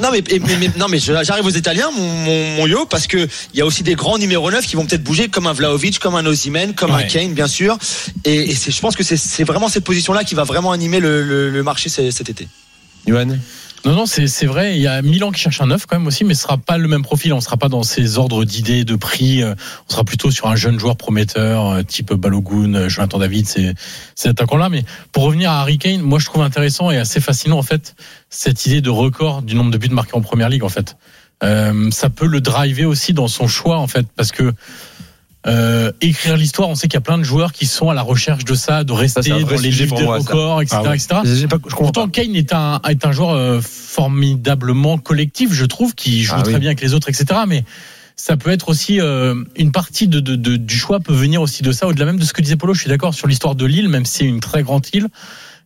Non 0.01 0.09
mais, 0.12 0.19
et- 0.29 0.39
mais- 0.39 0.56
mais- 0.57 0.71
non 0.77 0.88
mais 0.88 1.00
j'arrive 1.00 1.45
aux 1.45 1.50
Italiens 1.50 1.91
mon, 1.95 2.07
mon, 2.07 2.56
mon 2.56 2.65
yo 2.68 2.85
parce 2.85 3.07
que 3.07 3.18
il 3.53 3.57
y 3.59 3.62
a 3.62 3.65
aussi 3.65 3.83
des 3.83 3.94
grands 3.95 4.18
numéros 4.18 4.50
9 4.50 4.65
qui 4.65 4.77
vont 4.77 4.85
peut-être 4.85 5.03
bouger 5.03 5.27
comme 5.27 5.47
un 5.47 5.53
Vlaovic, 5.53 6.00
comme 6.00 6.15
un 6.15 6.25
Osimhen, 6.25 6.73
comme 6.73 6.91
un. 6.91 7.03
Kane 7.03 7.33
bien 7.33 7.47
sûr 7.47 7.77
et, 8.23 8.50
et 8.51 8.56
c'est, 8.56 8.71
je 8.71 8.79
pense 8.79 8.95
que 8.95 9.03
c'est, 9.03 9.18
c'est 9.18 9.44
vraiment 9.44 9.68
cette 9.68 9.83
position 9.83 10.13
là 10.13 10.23
qui 10.23 10.33
va 10.33 10.45
vraiment 10.45 10.71
animer 10.71 11.01
le, 11.01 11.23
le, 11.23 11.50
le 11.50 11.63
marché 11.63 11.89
cet 11.89 12.29
été. 12.29 12.47
Johan 13.06 13.38
Non, 13.83 13.94
non, 13.95 14.06
c'est 14.06 14.45
vrai. 14.45 14.75
Il 14.75 14.81
y 14.81 14.88
a 14.88 15.01
Milan 15.01 15.31
qui 15.31 15.42
cherche 15.42 15.60
un 15.60 15.68
neuf 15.68 15.88
quand 15.88 15.98
même 15.98 16.06
aussi, 16.06 16.24
mais 16.24 16.36
ce 16.36 16.44
sera 16.44 16.57
pas 16.57 16.78
le 16.78 16.88
même 16.88 17.01
profil. 17.01 17.33
On 17.33 17.42
sera 17.42 17.57
pas 17.57 17.68
dans 17.68 17.81
ces 17.81 18.19
ordres 18.19 18.45
d'idées, 18.45 18.83
de 18.83 18.95
prix. 18.95 19.42
Euh, 19.42 19.56
On 19.89 19.94
sera 19.94 20.04
plutôt 20.04 20.30
sur 20.30 20.48
un 20.48 20.56
jeune 20.56 20.80
joueur 20.80 20.98
prometteur, 20.98 21.66
euh, 21.66 21.81
type 21.83 22.13
Balogun, 22.13 22.75
euh, 22.75 22.89
Jonathan 22.89 23.18
David, 23.18 23.48
c'est 23.48 23.74
cet 24.13 24.31
attaquant-là. 24.31 24.69
Mais 24.69 24.83
pour 25.12 25.24
revenir 25.24 25.51
à 25.51 25.62
Harry 25.62 25.80
Kane, 25.80 26.01
moi 26.01 26.19
je 26.19 26.25
trouve 26.25 26.44
intéressant 26.44 26.92
et 26.92 26.98
assez 26.98 27.19
fascinant 27.19 27.57
en 27.57 27.63
fait 27.63 27.95
cette 28.30 28.66
idée 28.68 28.81
de 28.81 28.92
record 28.92 29.42
du 29.42 29.56
nombre 29.56 29.72
de 29.72 29.78
buts 29.78 29.89
marqués 29.89 30.16
en 30.16 30.22
première 30.22 30.50
ligue 30.50 30.63
en 30.63 30.69
fait. 30.69 30.95
Euh, 31.44 31.89
ça 31.92 32.10
peut 32.10 32.28
le 32.28 32.39
driver 32.39 32.86
aussi 32.86 33.13
dans 33.13 33.28
son 33.28 33.48
choix 33.48 33.78
en 33.78 33.88
fait, 33.88 34.06
parce 34.16 34.31
que 34.31 34.54
euh, 35.48 35.92
écrire 36.02 36.38
l'histoire, 36.38 36.70
on 36.70 36.76
sait 36.76 36.88
qu'il 36.88 36.96
y 36.96 36.98
a 36.98 37.02
plein 37.02 37.18
de 37.18 37.24
joueurs 37.24 37.52
qui 37.52 37.66
sont 37.66 37.90
à 37.90 37.94
la 37.96 38.02
recherche 38.04 38.46
de 38.46 38.54
ça, 38.54 38.84
de 38.84 38.92
rester 38.94 39.32
vrai 39.32 39.44
dans 39.56 39.62
les 39.62 39.72
livres 39.72 39.96
des 39.98 40.04
ça. 40.06 40.12
records, 40.12 40.62
etc., 40.62 40.78
Ah 40.86 40.90
ouais. 40.90 40.96
etc. 40.98 41.48
Pas- 41.50 41.58
Pourtant. 41.60 42.08
Kane 42.10 42.36
est 42.36 42.54
un, 42.54 42.80
est 42.88 43.06
un 43.06 43.12
joueur 43.12 43.32
euh, 43.32 43.60
formidablement 43.62 44.98
collectif, 44.98 45.52
je 45.54 45.66
trouve, 45.66 45.96
qui 45.96 46.24
joue 46.24 46.36
Ah 46.38 46.44
très 46.44 46.54
oui. 46.56 46.60
bien 46.60 46.70
avec 46.70 46.82
les 46.82 46.94
autres, 46.94 47.10
etc. 47.10 47.42
Mais 47.48 47.64
ça 48.16 48.38
peut 48.38 48.52
être 48.52 48.70
aussi 48.70 49.00
euh, 49.02 49.36
une 49.56 49.72
partie 49.72 50.08
de, 50.08 50.20
de- 50.20 50.36
de- 50.36 50.58
du 50.58 50.76
choix 50.78 51.00
peut 51.00 51.14
venir 51.14 51.42
aussi 51.42 51.64
de 51.64 51.72
ça, 51.72 51.88
au-delà 51.88 52.06
même 52.06 52.20
de 52.20 52.26
ce 52.26 52.34
que 52.34 52.42
disait 52.42 52.56
Polo. 52.56 52.74
Je 52.74 52.82
suis 52.82 52.90
d'accord 52.90 53.14
sur 53.16 53.28
l'histoire 53.28 53.56
de 53.56 53.66
l'île, 53.66 53.90
même 53.90 54.06
si 54.06 54.20
c'est 54.20 54.26
une 54.26 54.42
très 54.42 54.62
grande 54.64 54.86
île. 54.94 55.08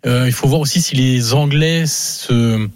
Euh, 0.06 0.24
il 0.28 0.32
faut 0.34 0.48
voir 0.48 0.62
aussi 0.62 0.82
si 0.82 0.96
les 0.96 1.34
Anglais 1.34 1.86
se 1.88 2.70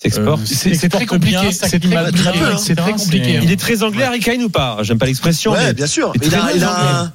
S'exporte. 0.00 0.40
euh, 0.42 0.44
C'est 0.46 0.74
c'est 0.74 0.88
très 0.88 1.06
compliqué. 1.06 1.50
C'est 1.52 1.78
très 1.78 2.92
très. 2.92 3.40
Il 3.42 3.50
est 3.50 3.56
très 3.60 3.82
anglais, 3.82 4.04
Harry 4.04 4.20
Kane 4.20 4.42
ou 4.42 4.48
pas? 4.48 4.78
J'aime 4.82 4.98
pas 4.98 5.06
l'expression. 5.06 5.52
Ouais, 5.52 5.58
mais- 5.66 5.74
bien 5.74 5.86
sûr. 5.86 6.12
Il 6.14 6.20
très 6.20 6.36
a, 6.36 6.52
il 6.54 6.62
a 6.64 6.70
anglais. 6.72 6.88
un- 6.92 7.12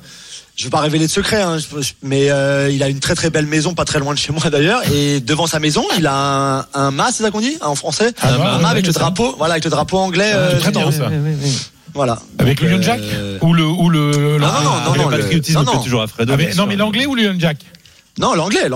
je 0.56 0.66
veux 0.66 0.70
pas 0.70 0.82
révéler 0.82 1.08
de 1.08 1.12
secret, 1.12 1.42
hein, 1.42 1.58
mais 2.04 2.30
euh, 2.30 2.70
il 2.72 2.84
a 2.84 2.90
une 2.90 3.00
très 3.00 3.16
très 3.16 3.30
belle 3.32 3.48
maison, 3.48 3.74
pas 3.74 3.86
très 3.86 4.00
loin 4.00 4.14
de 4.14 4.20
chez 4.20 4.32
moi 4.32 4.50
d'ailleurs. 4.52 4.82
Et 4.94 5.20
devant 5.20 5.48
sa 5.48 5.60
maison, 5.60 5.84
il 5.98 6.06
a 6.06 6.14
un, 6.14 6.66
un 6.76 6.92
mât, 6.92 7.10
c'est 7.12 7.24
ça 7.24 7.32
qu'on 7.32 7.40
dit 7.40 7.58
en 7.62 7.74
français, 7.76 8.14
Ah, 8.22 8.34
un 8.56 8.60
mât 8.60 8.68
avec 8.70 8.86
le 8.86 8.94
ça. 8.94 9.00
drapeau, 9.00 9.34
voilà, 9.38 9.54
avec 9.54 9.64
le 9.64 9.72
drapeau 9.72 9.98
anglais. 9.98 10.32
Euh, 10.34 10.52
c'est 10.52 10.72
très 10.72 10.74
ça. 10.92 11.10
Voilà. 11.96 12.20
Avec 12.40 12.60
l'Union 12.60 12.82
Jack 12.82 13.00
euh, 13.02 13.38
ou 13.42 13.54
le 13.54 13.66
ou 13.66 13.88
le 13.90 14.12
non, 14.12 14.40
non, 14.40 14.48
Ah, 14.48 14.64
non, 14.64 14.94
le 14.94 14.98
non, 15.54 15.64
non. 15.74 15.84
toujours 15.84 16.02
à 16.02 16.08
Fredo. 16.08 16.34
Ah, 16.34 16.38
Non 16.44 16.52
sûr. 16.52 16.68
mais 16.68 16.76
l'anglais 16.76 17.06
ou 17.06 17.14
l'Union 17.16 17.36
Jack? 17.38 17.58
Non. 17.58 17.62
L'anglais, 17.62 17.68
L'anglais, 17.68 17.83
ah, 18.22 18.36
l'anglais, 18.36 18.70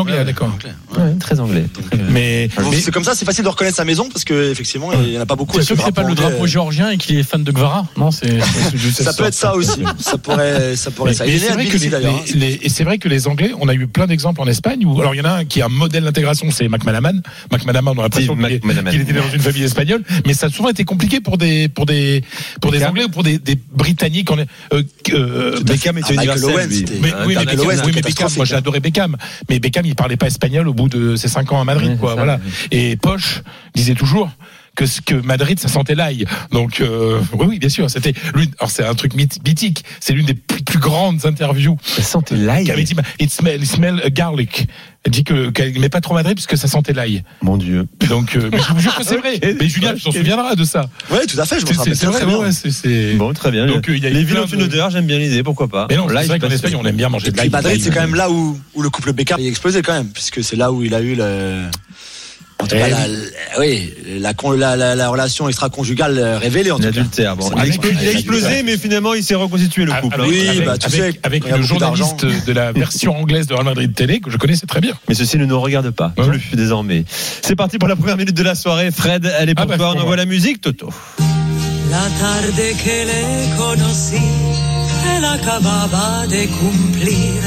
l'anglais, 0.00 0.24
d'accord. 0.24 0.48
L'anglais, 0.48 0.72
ouais. 0.96 1.02
Ouais, 1.02 1.14
Très 1.20 1.40
anglais. 1.40 1.66
Mais 2.08 2.48
Donc, 2.56 2.72
mais- 2.72 2.80
C'est 2.80 2.90
comme 2.90 3.04
ça, 3.04 3.14
c'est 3.14 3.26
facile 3.26 3.44
de 3.44 3.50
reconnaître 3.50 3.76
sa 3.76 3.84
maison 3.84 4.08
parce 4.08 4.24
que 4.24 4.50
effectivement, 4.50 4.92
il 4.94 5.10
y 5.10 5.18
en 5.18 5.20
a 5.20 5.26
pas 5.26 5.36
beaucoup. 5.36 5.58
C'est 5.58 5.64
sûr 5.64 5.76
ce 5.76 5.80
que 5.80 5.86
c'est 5.86 5.94
pas 5.94 6.04
le 6.04 6.14
drapeau 6.14 6.46
géorgien 6.46 6.90
et 6.90 6.96
qu'il 6.96 7.18
est 7.18 7.22
fan 7.22 7.44
de 7.44 7.52
Gvara 7.52 7.86
Non, 7.98 8.10
c'est. 8.10 8.38
Ça 8.94 9.12
peut 9.12 9.24
être 9.24 9.34
ça 9.34 9.54
aussi. 9.54 9.82
Ça 9.98 10.16
pourrait, 10.16 10.74
ça 10.76 10.90
pourrait 10.90 11.12
et 11.12 11.38
c'est 12.68 12.84
vrai 12.84 12.98
que 12.98 13.08
les 13.08 13.26
Anglais, 13.26 13.52
on 13.60 13.68
a 13.68 13.74
eu 13.74 13.86
plein 13.86 14.06
d'exemples 14.06 14.40
en 14.40 14.46
Espagne 14.46 14.86
où, 14.86 14.98
alors 15.00 15.14
il 15.14 15.18
y 15.18 15.20
en 15.20 15.24
a 15.24 15.32
un 15.32 15.44
qui 15.44 15.60
est 15.60 15.62
un 15.62 15.68
modèle 15.68 16.04
d'intégration, 16.04 16.50
c'est 16.50 16.68
McManaman. 16.68 17.22
McManaman, 17.52 17.94
on 17.96 18.00
a 18.00 18.04
l'impression 18.04 18.36
qu'il 18.36 19.00
était 19.00 19.12
dans 19.12 19.30
une 19.30 19.40
famille 19.40 19.64
espagnole, 19.64 20.02
mais 20.26 20.32
ça 20.32 20.46
a 20.46 20.50
souvent 20.50 20.70
été 20.70 20.84
compliqué 20.84 21.20
pour 21.20 21.36
des, 21.36 21.68
pour 21.68 21.84
des, 21.84 22.22
pour 22.60 22.72
des. 22.72 22.82
Anglais 22.84 23.04
ou 23.04 23.08
pour 23.08 23.22
des, 23.22 23.38
Britanniques. 23.72 24.30
Euh, 24.30 24.82
euh, 25.12 25.60
Beckham 25.62 25.98
était 25.98 26.08
Ah, 26.10 26.14
universel. 26.14 26.68
Mais, 27.02 27.12
oui, 27.26 27.36
mais. 27.36 28.13
Beckham, 28.14 28.30
moi 28.36 28.44
j'ai 28.44 28.54
adoré 28.54 28.80
Beckham, 28.80 29.16
mais 29.48 29.58
Beckham 29.58 29.84
il 29.86 29.94
parlait 29.94 30.16
pas 30.16 30.26
espagnol 30.26 30.68
au 30.68 30.74
bout 30.74 30.88
de 30.88 31.16
ses 31.16 31.28
cinq 31.28 31.52
ans 31.52 31.60
à 31.60 31.64
Madrid, 31.64 31.90
Ouais, 31.90 31.96
quoi. 31.96 32.10
ça, 32.10 32.16
Voilà. 32.16 32.34
ouais. 32.36 32.40
Et 32.70 32.96
Poche 32.96 33.42
disait 33.74 33.94
toujours 33.94 34.30
que 34.74 34.86
ce 34.86 35.00
que 35.00 35.14
Madrid 35.14 35.58
ça 35.60 35.68
sentait 35.68 35.94
l'ail. 35.94 36.24
Donc 36.50 36.80
euh, 36.80 37.20
oui, 37.34 37.46
oui, 37.48 37.58
bien 37.58 37.68
sûr, 37.68 37.88
c'était 37.90 38.12
l'une. 38.34 38.50
Alors 38.58 38.70
c'est 38.70 38.84
un 38.84 38.94
truc 38.94 39.14
myth- 39.14 39.38
mythique. 39.46 39.84
C'est 40.00 40.12
l'une 40.12 40.26
des 40.26 40.34
plus, 40.34 40.62
plus 40.62 40.78
grandes 40.78 41.24
interviews 41.26 41.76
Ça 41.82 42.02
sentait 42.02 42.36
l'ail. 42.36 42.64
qui 42.64 42.70
avait 42.72 42.82
dit 42.84 42.94
It 43.20 43.30
smell, 43.30 43.62
it 43.62 43.68
smell 43.68 44.02
garlic. 44.12 44.66
Elle 45.06 45.12
dit 45.12 45.22
que 45.22 45.50
qu'elle 45.50 45.72
n'aimait 45.74 45.90
pas 45.90 46.00
trop 46.00 46.14
Madrid 46.14 46.34
parce 46.34 46.46
que 46.46 46.56
ça 46.56 46.66
sentait 46.66 46.92
l'ail. 46.94 47.22
Mon 47.42 47.56
Dieu. 47.58 47.86
Donc 48.08 48.36
euh, 48.36 48.48
mais 48.50 48.58
je 48.58 48.72
vous 48.72 48.80
jure 48.80 48.96
que 48.96 49.04
c'est 49.04 49.16
vrai. 49.18 49.38
Mais 49.60 49.68
Julien, 49.68 49.94
tu 49.94 50.02
t'en 50.02 50.12
souviendras 50.12 50.54
de 50.54 50.64
ça. 50.64 50.86
Ouais, 51.10 51.26
tout 51.26 51.38
à 51.38 51.44
fait, 51.44 51.60
je 51.60 51.66
me 51.66 51.72
C'est 51.72 51.76
rappelle 51.78 51.96
c'est 51.96 52.06
très 52.06 52.24
vrai, 52.24 52.26
bien. 52.26 52.38
ouais. 52.38 53.14
Bon, 53.16 53.32
très 53.34 53.50
bien. 53.50 53.66
Donc, 53.66 53.88
euh, 53.88 53.96
il 53.96 54.02
y 54.02 54.06
a 54.06 54.10
les 54.10 54.24
villes 54.24 54.38
ont 54.38 54.46
une 54.46 54.60
de- 54.60 54.64
odeur, 54.64 54.90
j'aime 54.90 55.06
bien 55.06 55.18
l'idée, 55.18 55.42
pourquoi 55.42 55.68
pas 55.68 55.86
Mais 55.90 55.96
non, 55.96 56.06
L'ail, 56.08 56.24
c'est 56.24 56.28
vrai 56.30 56.38
qu'en 56.38 56.50
Espagne 56.50 56.76
on 56.76 56.84
aime 56.86 56.96
bien 56.96 57.08
manger 57.10 57.30
de 57.30 57.36
l'ail. 57.36 57.50
Madrid, 57.50 57.80
c'est 57.82 57.90
quand 57.90 58.00
même 58.00 58.14
là 58.14 58.30
où, 58.30 58.58
où 58.74 58.82
le 58.82 58.88
couple 58.90 59.12
Beckham 59.12 59.38
a 59.40 59.44
explosé 59.44 59.82
quand 59.82 59.92
même, 59.92 60.08
puisque 60.08 60.42
c'est 60.42 60.56
là 60.56 60.72
où 60.72 60.82
il 60.82 60.94
a 60.94 61.00
eu 61.00 61.14
le. 61.14 61.64
En 62.60 62.66
tout 62.66 62.76
Eh 62.76 62.78
cas, 62.78 62.84
oui. 62.86 62.90
la, 62.92 63.06
la- 63.08 63.58
oui, 63.60 63.94
la, 64.20 64.32
con- 64.34 64.52
la, 64.52 64.76
la, 64.76 64.94
la 64.94 65.08
relation 65.08 65.48
extra-conjugale 65.48 66.18
euh, 66.18 66.38
révélée 66.38 66.70
en 66.70 66.76
tout 66.76 66.82
cas. 66.82 66.88
adultère. 66.88 67.36
Bon, 67.36 67.50
il 67.50 67.58
a 67.58 67.60
Avec- 67.62 67.74
explosé, 67.74 67.92
il 67.94 67.98
a 67.98 68.00
avec- 68.02 68.14
explosé, 68.14 68.62
mais 68.62 68.76
finalement, 68.78 69.14
il 69.14 69.24
s'est 69.24 69.34
reconstitué 69.34 69.84
le 69.84 69.92
Avec- 69.92 70.04
couple. 70.04 70.20
Oui, 70.26 70.48
avec, 70.48 70.64
bah, 70.64 70.78
tu 70.78 70.86
avec- 70.86 71.14
sais, 71.14 71.20
avec 71.24 71.48
le 71.50 71.62
journaliste 71.62 72.24
de 72.24 72.52
la 72.52 72.72
version 72.72 73.16
anglaise 73.16 73.46
de 73.48 73.54
Real 73.54 73.64
Madrid 73.66 73.92
Télé 73.94 74.20
que 74.20 74.30
je 74.30 74.36
connaissais 74.38 74.66
très 74.66 74.80
bien. 74.80 74.94
Mais 75.08 75.14
ceci 75.14 75.36
ne 75.36 75.44
nous 75.46 75.60
regarde 75.60 75.90
pas 75.90 76.12
Ouais. 76.16 76.26
plus 76.28 76.40
désormais. 76.56 77.04
C'est 77.42 77.56
parti 77.56 77.78
pour 77.78 77.88
la 77.88 77.96
première 77.96 78.16
minute 78.16 78.34
de 78.36 78.42
la 78.42 78.54
soirée. 78.54 78.90
Fred, 78.90 79.30
elle 79.38 79.48
est 79.50 79.54
pour 79.54 79.64
Ah 79.64 79.66
bah, 79.66 79.76
toi. 79.76 79.92
pour 79.92 79.96
On 79.96 80.02
envoie 80.02 80.16
la 80.16 80.24
musique, 80.26 80.60
Toto. 80.60 80.90
La 81.90 81.98
tarde 82.18 82.56
que 82.56 82.90
le 83.06 83.56
conocí, 83.58 84.16
él 85.16 85.24
acababa 85.24 86.26
de 86.28 86.46
cumplir 86.46 87.42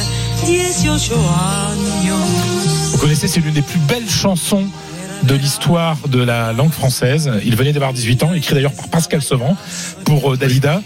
18 0.46 1.12
años. 1.14 2.16
Vous 2.92 2.98
connaissez, 3.00 3.28
c'est 3.28 3.40
l'une 3.40 3.54
des 3.54 3.62
plus 3.62 3.80
belles 3.80 4.10
chansons 4.10 4.68
de 5.24 5.36
l'histoire 5.36 5.98
de 6.08 6.20
la 6.22 6.54
langue 6.54 6.72
française. 6.72 7.30
Il 7.46 7.56
venait 7.56 7.74
d'avoir 7.74 7.94
18 7.94 8.24
ans, 8.24 8.34
écrit 8.34 8.54
d'ailleurs 8.56 8.74
par 8.74 8.88
Pascal 8.88 9.22
Sevran 9.22 9.56
pour 10.06 10.34
euh, 10.34 10.38
Dalida. 10.38 10.82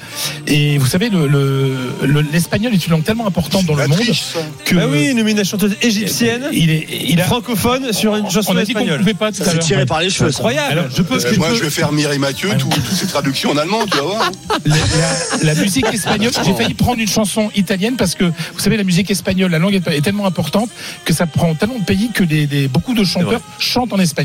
Et 0.47 0.77
vous 0.77 0.87
savez, 0.87 1.09
le- 1.09 1.27
le- 1.27 1.75
le- 2.03 2.21
l'espagnol 2.21 2.73
est 2.73 2.85
une 2.85 2.91
langue 2.93 3.03
tellement 3.03 3.27
importante 3.27 3.65
dans 3.65 3.75
le 3.75 3.87
monde 3.87 3.99
triche, 3.99 4.23
que 4.65 4.75
Ah 4.77 4.87
oui, 4.87 5.13
nommé 5.13 5.33
la 5.33 5.43
chanteuse 5.43 5.75
égyptienne, 5.81 6.45
il 6.51 6.69
est, 6.71 6.87
il 7.07 7.21
a, 7.21 7.25
francophone 7.25 7.93
sur 7.93 8.15
une 8.15 8.29
chanson 8.29 8.53
on 8.53 8.57
a 8.57 8.63
dit 8.63 8.73
qu'on 8.73 8.79
espagnole. 8.79 8.99
pouvait 8.99 9.13
pas 9.13 9.31
tout 9.31 9.43
Ça 9.43 9.51
à 9.51 9.55
tiré 9.57 9.85
par 9.85 9.99
les 10.01 10.09
cheveux. 10.09 10.29
Incroyable. 10.29 10.71
Alors, 10.71 10.85
je 10.95 11.01
Euh, 11.01 11.31
que 11.31 11.35
moi, 11.37 11.49
je 11.53 11.61
vais 11.63 11.69
faire 11.69 11.91
Mireille 11.91 12.19
Mathieu, 12.19 12.49
tout- 12.57 12.67
toutes 12.69 12.85
ces 12.95 13.07
traductions 13.07 13.51
en 13.51 13.57
allemand, 13.57 13.85
tu 13.85 13.97
vas 13.97 14.03
voir. 14.03 14.31
la, 14.65 14.75
la- 14.75 15.53
la 15.53 15.61
musique 15.61 15.85
espagnole, 15.93 16.31
j'ai 16.43 16.53
failli 16.53 16.73
prendre 16.73 16.99
une 16.99 17.07
chanson 17.07 17.51
italienne 17.55 17.95
parce 17.97 18.15
que 18.15 18.23
vous 18.25 18.59
savez 18.59 18.77
la 18.77 18.83
musique 18.83 19.11
espagnole, 19.11 19.51
la 19.51 19.59
langue 19.59 19.75
est 19.75 20.01
tellement 20.01 20.25
importante 20.25 20.69
que 21.05 21.13
ça 21.13 21.25
prend 21.27 21.53
tellement 21.55 21.79
de 21.79 21.85
pays 21.85 22.09
que 22.13 22.23
les- 22.23 22.67
beaucoup 22.67 22.93
de 22.93 23.03
chanteurs 23.03 23.41
chantent 23.59 23.93
en 23.93 23.99
espagnol. 23.99 24.20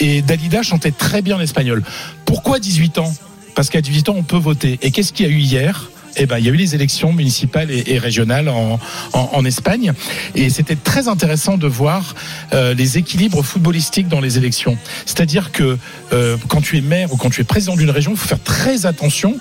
Et 0.00 0.22
Dalida 0.22 0.62
chantait 0.62 0.90
très 0.90 1.22
bien 1.22 1.36
en 1.36 1.40
espagnol. 1.40 1.82
Pourquoi 2.24 2.58
18 2.58 2.98
ans? 2.98 3.14
Parce 3.54 3.70
qu'à 3.70 3.80
18 3.80 4.08
ans 4.08 4.14
on 4.16 4.22
peut 4.22 4.36
voter. 4.36 4.78
Et 4.82 4.90
qu'est-ce 4.90 5.12
qu'il 5.12 5.26
y 5.26 5.28
a 5.28 5.32
eu 5.32 5.38
hier? 5.38 5.90
Eh 6.16 6.26
ben, 6.26 6.38
il 6.38 6.44
y 6.44 6.48
a 6.48 6.52
eu 6.52 6.56
les 6.56 6.74
élections 6.74 7.12
municipales 7.12 7.70
et, 7.70 7.98
régionales 7.98 8.48
en, 8.48 8.78
en, 9.12 9.30
en 9.32 9.44
Espagne, 9.44 9.92
et 10.34 10.50
c'était 10.50 10.76
très 10.76 11.08
intéressant 11.08 11.56
de 11.58 11.66
voir 11.66 12.14
euh, 12.52 12.74
les 12.74 12.98
équilibres 12.98 13.42
footballistiques 13.42 14.08
dans 14.08 14.20
les 14.20 14.38
élections. 14.38 14.76
C'est-à-dire 15.06 15.52
que 15.52 15.78
euh, 16.12 16.36
quand 16.48 16.60
tu 16.60 16.78
es 16.78 16.80
maire 16.80 17.12
ou 17.12 17.16
quand 17.16 17.30
tu 17.30 17.40
es 17.40 17.44
président 17.44 17.76
d'une 17.76 17.90
région, 17.90 18.12
il 18.12 18.16
faut 18.16 18.28
faire 18.28 18.42
très 18.42 18.86
attention. 18.86 19.36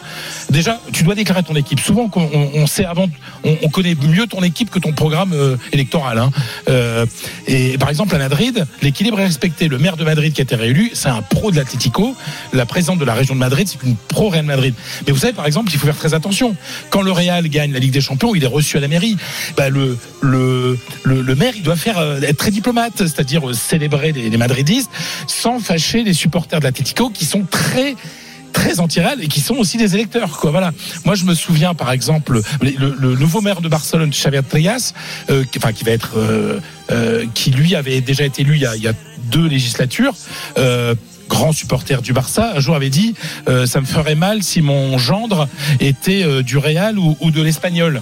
Déjà, 0.50 0.80
tu 0.94 1.04
dois 1.04 1.16
déclarer 1.16 1.44
ton 1.44 1.56
équipe. 1.56 1.80
Souvent, 1.80 2.10
on, 2.16 2.22
on- 2.22 2.50
on 2.54 2.68
sait 2.68 2.86
avant, 2.86 3.08
on, 3.44 3.58
on 3.63 3.70
connaît 3.70 3.96
mieux 3.96 4.28
ton 4.28 4.42
équipe 4.44 4.70
que 4.70 4.80
ton 4.80 4.92
programme 4.94 5.34
euh, 5.34 5.58
électoral. 5.72 6.18
hein. 6.18 6.32
Euh, 6.70 7.06
et 7.48 7.78
par 7.78 7.90
exemple, 7.90 8.16
à 8.16 8.18
Madrid, 8.20 8.66
l'équilibre 8.82 9.20
est 9.20 9.25
respecté. 9.25 9.68
Le 9.68 9.78
maire 9.78 9.98
de 9.98 10.04
Madrid 10.04 10.34
qui 10.34 10.42
a 10.42 10.44
été 10.44 10.56
réélu, 10.56 10.92
c'est 10.94 11.10
un 11.10 11.22
pro 11.22 11.51
de 11.51 11.56
l'Atlético. 11.56 12.16
La 12.54 12.66
présidente 12.66 13.00
de 13.00 13.06
la 13.06 13.13
région 13.13 13.34
de 13.36 13.40
Madrid, 13.40 13.68
c'est 13.68 13.82
une 13.88 13.96
pro 13.96 14.30
Real 14.30 14.46
Madrid. 14.46 14.74
Mais 15.06 15.13
vous 15.13 15.20
savez, 15.20 15.34
par 15.34 15.46
exemple, 15.46 15.72
il 15.74 15.78
faut 15.80 15.86
faire 15.86 15.98
très 15.98 16.13
attention. 16.13 16.56
Quand 16.89 17.01
le 17.01 17.12
Real 17.12 17.48
gagne 17.48 17.72
la 17.74 17.80
Ligue 17.80 17.91
des 17.91 18.01
Champions, 18.01 18.36
il 18.36 18.44
est 18.44 18.48
reçu 18.48 18.77
à 18.77 18.80
la 18.80 18.88
mairie. 18.88 19.18
Bah, 19.58 19.70
le, 19.70 19.98
le, 20.22 20.77
le, 21.03 21.36
maire, 21.36 21.53
il 21.56 21.63
doit 21.63 21.75
faire 21.75 21.98
euh, 21.98 22.22
être 22.22 22.38
très 22.38 22.51
diplomate, 22.51 22.94
c'est-à-dire 22.98 23.50
euh, 23.50 23.53
célébrer 23.53 24.12
les, 24.12 24.38
madridistes 24.38 24.89
sans 25.27 25.60
fâcher 25.60 26.03
les 26.03 26.13
supporters 26.13 26.60
de 26.60 26.65
l'Atlético 26.65 27.10
qui 27.10 27.25
sont 27.25 27.44
très 27.50 27.96
très 28.53 28.80
anti-réal 28.82 29.24
et 29.24 29.27
qui 29.27 29.39
sont 29.39 29.56
aussi 29.56 29.77
des 29.77 29.94
électeurs 29.96 30.39
voilà 30.44 30.74
moi 31.06 31.15
je 31.15 31.24
me 31.24 31.34
souviens 31.34 31.74
par 31.74 31.89
exemple 31.89 32.41
le, 32.62 33.15
nouveau 33.15 33.39
maire 33.39 33.62
de 33.62 33.70
Barcelone 33.70 34.10
Xavier 34.10 34.41
Trias 34.44 34.94
euh, 35.30 35.46
qui- 35.50 35.58
enfin 35.58 35.72
qui 35.72 35.86
va 35.86 35.91
être 35.91 36.18
qui 37.34 37.51
lui 37.51 37.75
avait 37.75 38.01
déjà 38.01 38.25
été 38.25 38.41
élu 38.41 38.56
il 38.56 38.62
y 38.62 38.88
a, 38.88 38.94
deux 39.32 39.48
législatures 39.48 40.13
grand 41.30 41.51
supporter 41.51 42.01
du 42.01 42.13
Barça, 42.13 42.54
un 42.56 42.60
jour 42.60 42.75
avait 42.75 42.90
dit 42.90 43.16
euh, 43.48 43.66
ça 43.66 43.82
me 43.82 43.86
ferait 43.86 44.16
mal 44.16 44.44
si 44.44 44.62
mon 44.62 44.98
gendre 44.98 45.48
était 45.80 46.24
euh, 46.24 46.44
du 46.44 46.58
Real 46.58 46.98
ou, 46.98 47.18
ou 47.20 47.32
de 47.32 47.42
l'Espagnol. 47.42 48.01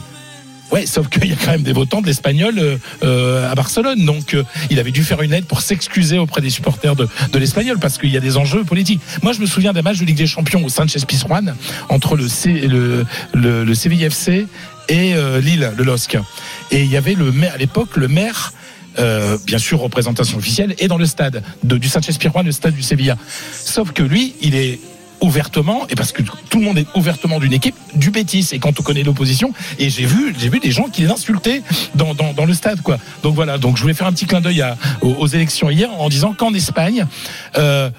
Ouais, 0.72 0.86
sauf 0.86 1.10
qu'il 1.10 1.26
y 1.26 1.34
a 1.34 1.36
quand 1.36 1.52
même 1.52 1.64
des 1.64 1.74
votants 1.74 2.02
de 2.02 2.06
l'Espagnol 2.06 2.60
euh, 2.60 2.78
euh, 3.04 3.52
à 3.52 3.56
Barcelone, 3.56 4.06
donc 4.06 4.34
euh, 4.36 4.44
il 4.70 4.80
avait 4.80 4.92
dû 4.92 5.04
faire 5.04 5.22
une 5.22 5.34
aide 5.34 5.46
pour 5.46 5.62
s'excuser 5.62 6.20
auprès 6.20 6.42
des 6.42 6.52
supporters 6.52 6.96
de, 6.96 7.08
de 7.32 7.40
l'Espagnol 7.40 7.80
parce 7.80 7.98
qu'il 7.98 8.12
y 8.12 8.18
a 8.18 8.20
des 8.20 8.38
enjeux 8.38 8.64
politiques. 8.64 9.02
Moi, 9.24 9.34
je 9.34 9.40
me 9.40 9.48
souviens 9.48 9.74
d'un 9.74 9.82
match 9.82 9.98
de 9.98 10.06
Ligue 10.06 10.18
des 10.18 10.28
Champions 10.28 10.64
au 10.64 10.70
Sanchez 10.70 11.00
Pizjuan 11.08 11.56
entre 11.90 12.16
le, 12.16 12.28
C, 12.28 12.68
le, 12.68 13.06
le, 13.34 13.74
CVFC 13.74 14.46
et 14.90 15.16
euh, 15.16 15.42
Lille, 15.42 15.72
le 15.76 15.84
LOSC. 15.84 16.18
Et 16.72 16.82
il 16.84 16.92
y 16.92 16.98
avait 16.98 17.16
le 17.16 17.32
maire 17.32 17.54
à 17.56 17.58
l'époque, 17.58 17.98
le 17.98 18.08
maire. 18.08 18.54
Euh, 18.98 19.38
bien 19.46 19.60
sûr, 19.60 19.80
représentation 19.80 20.38
officielle, 20.38 20.76
et 20.80 20.88
dans 20.88 20.98
le 20.98 21.06
stade 21.06 21.44
de, 21.64 21.78
du 21.78 21.90
Sanchez 21.90 22.14
Pizjuan, 22.14 22.44
le 22.44 22.52
stade 22.52 22.74
du 22.74 22.82
Sevilla. 22.82 23.18
Sauf 23.52 23.92
que 23.92 24.04
lui, 24.04 24.36
il 24.42 24.56
est 24.56 24.80
ouvertement, 25.22 25.86
et 25.90 25.96
parce 25.96 26.14
que 26.14 26.22
tout 26.22 26.60
le 26.60 26.66
monde 26.66 26.78
est 26.78 26.88
ouvertement 26.96 27.40
d'une 27.40 27.52
équipe, 27.52 27.76
du 27.94 28.10
Bétis. 28.10 28.48
Et 28.54 28.60
quand 28.60 28.80
on 28.80 28.84
connaît 28.84 29.04
l'opposition, 29.04 29.52
et 29.78 29.90
j'ai 29.90 30.06
vu, 30.06 30.34
j'ai 30.40 30.50
vu 30.50 30.60
des 30.60 30.72
gens 30.72 30.86
qui 30.86 31.02
les 31.02 31.10
insultaient 31.10 31.62
dans, 31.94 32.14
dans, 32.14 32.32
dans 32.32 32.46
le 32.46 32.54
stade, 32.54 32.82
quoi. 32.82 32.98
Donc 33.22 33.36
voilà. 33.36 33.58
Donc 33.58 33.76
je 33.76 33.82
voulais 33.82 33.94
faire 33.94 34.08
un 34.08 34.14
petit 34.14 34.26
clin 34.26 34.40
d'œil 34.40 34.64
aux, 35.02 35.10
aux 35.10 35.28
élections 35.28 35.70
hier 35.70 35.90
en 36.00 36.08
disant 36.08 36.34
qu'en 36.34 36.54
Espagne, 36.54 37.06
euh, 37.58 37.90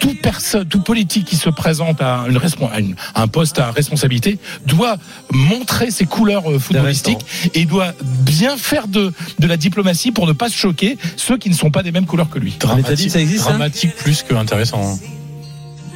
toute 0.00 0.20
personne, 0.20 0.66
tout 0.66 0.80
politique 0.80 1.26
qui 1.26 1.36
se 1.36 1.48
présente 1.50 2.00
à, 2.02 2.24
une 2.28 2.36
respon- 2.38 2.68
à 2.72 2.80
une- 2.80 2.96
à 3.14 3.22
un 3.22 3.28
poste 3.28 3.58
à 3.60 3.70
responsabilité 3.70 4.38
doit 4.66 4.96
montrer 5.32 5.90
ses 5.92 6.06
couleurs 6.06 6.50
euh, 6.50 6.58
footballistiques 6.58 7.20
et 7.54 7.64
doit 7.66 7.92
bien 8.02 8.56
faire 8.56 8.88
de, 8.88 9.12
de 9.38 9.46
la 9.46 9.56
diplomatie 9.56 10.10
pour 10.10 10.26
ne 10.26 10.32
pas 10.32 10.48
se 10.48 10.56
choquer 10.56 10.98
ceux 11.16 11.36
qui 11.38 11.50
ne 11.50 11.54
sont 11.54 11.70
pas 11.70 11.82
des 11.82 11.92
mêmes 11.92 12.06
couleurs 12.06 12.30
que 12.30 12.38
lui. 12.38 12.52
Ça 13.12 13.20
existe, 13.20 13.38
ça 13.38 13.50
dramatique 13.50 13.94
plus 13.96 14.22
que 14.22 14.34
intéressant. 14.34 14.98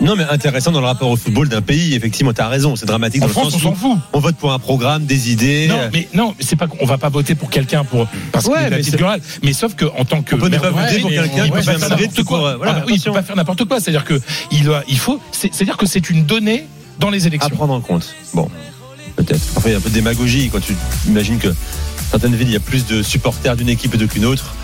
Non, 0.05 0.17
mais 0.17 0.25
intéressant 0.25 0.71
dans 0.71 0.81
le 0.81 0.87
rapport 0.87 1.09
au 1.11 1.17
football 1.17 1.49
d'un 1.49 1.63
pays. 1.63 1.95
Effectivement, 1.95 2.33
t'as 2.33 2.49
raison. 2.49 2.77
C'est 2.77 2.87
dramatique 2.87 3.23
En 3.23 3.27
dans 3.27 3.33
France, 3.33 3.45
le 3.53 3.57
on 3.57 3.59
sens 3.59 3.63
s'en 3.63 3.71
où 3.73 3.75
fout. 3.95 3.99
on 4.13 4.21
vote 4.21 4.37
pour 4.37 4.53
un 4.53 4.59
programme, 4.59 5.07
des 5.07 5.33
idées. 5.33 5.67
Non, 5.69 5.79
mais 5.93 6.09
non, 6.15 6.35
c'est 6.41 6.57
pas 6.57 6.67
qu'on 6.67 6.85
va 6.87 6.99
pas 6.99 7.09
voter 7.09 7.35
pour 7.35 7.51
quelqu'un 7.51 7.85
pour 7.85 8.07
parce 8.31 8.47
Ouais, 8.47 8.69
la 8.71 8.77
mais 8.79 8.83
rurale. 8.97 9.21
Mais 9.43 9.53
sauf 9.53 9.75
que 9.75 9.87
en 9.99 10.05
tant 10.05 10.23
que 10.23 10.35
On 10.35 10.39
peut 10.39 10.49
ne 10.49 10.59
pas 10.59 10.71
voter 10.71 11.01
pour 11.01 11.11
quelqu'un 11.11 11.45
qui 11.47 11.51
peut 11.51 11.63
faire 11.63 11.79
n'importe 11.79 12.23
quoi. 12.25 12.39
pour, 12.39 12.47
euh, 12.47 12.57
voilà, 12.57 12.73
Ah 12.73 12.79
bah 12.81 12.85
oui, 12.87 12.95
il 12.97 13.01
peut 13.03 13.13
pas 13.13 13.23
faire 13.23 13.37
n'importe 13.37 13.65
quoi. 13.65 13.81
C'est-à-dire 13.81 14.05
que 14.05 14.21
il 14.53 14.63
doit, 14.65 14.83
il 14.89 14.99
faut, 14.99 15.21
c'est- 15.33 15.53
c'est-à-dire 15.53 15.77
que 15.79 15.87
c'est 15.87 16.11
une 16.11 16.25
donnée 16.25 16.67
dans 17.01 17.11
les 17.11 17.25
à 17.25 17.27
élections. 17.29 17.51
prendre 17.57 17.73
en 17.73 17.81
compte. 17.81 18.15
Bon, 18.35 18.49
peut-être. 19.17 19.41
Enfin, 19.57 19.69
il 19.69 19.73
y 19.73 19.75
a 19.75 19.79
un 19.79 19.81
peu 19.81 19.89
de 19.89 19.95
démagogie 19.95 20.51
quand 20.53 20.61
tu 20.61 20.75
imagines 21.09 21.39
que 21.39 21.49
certaines 22.11 22.35
villes, 22.35 22.49
il 22.49 22.53
y 22.55 22.57
a 22.57 22.61
plus 22.61 22.87
de 22.87 23.03
supporters 23.03 23.57
d'une 23.57 23.69
équipe 23.71 23.93
que 23.93 23.97
d'une 23.97 24.27
autre. 24.27 24.55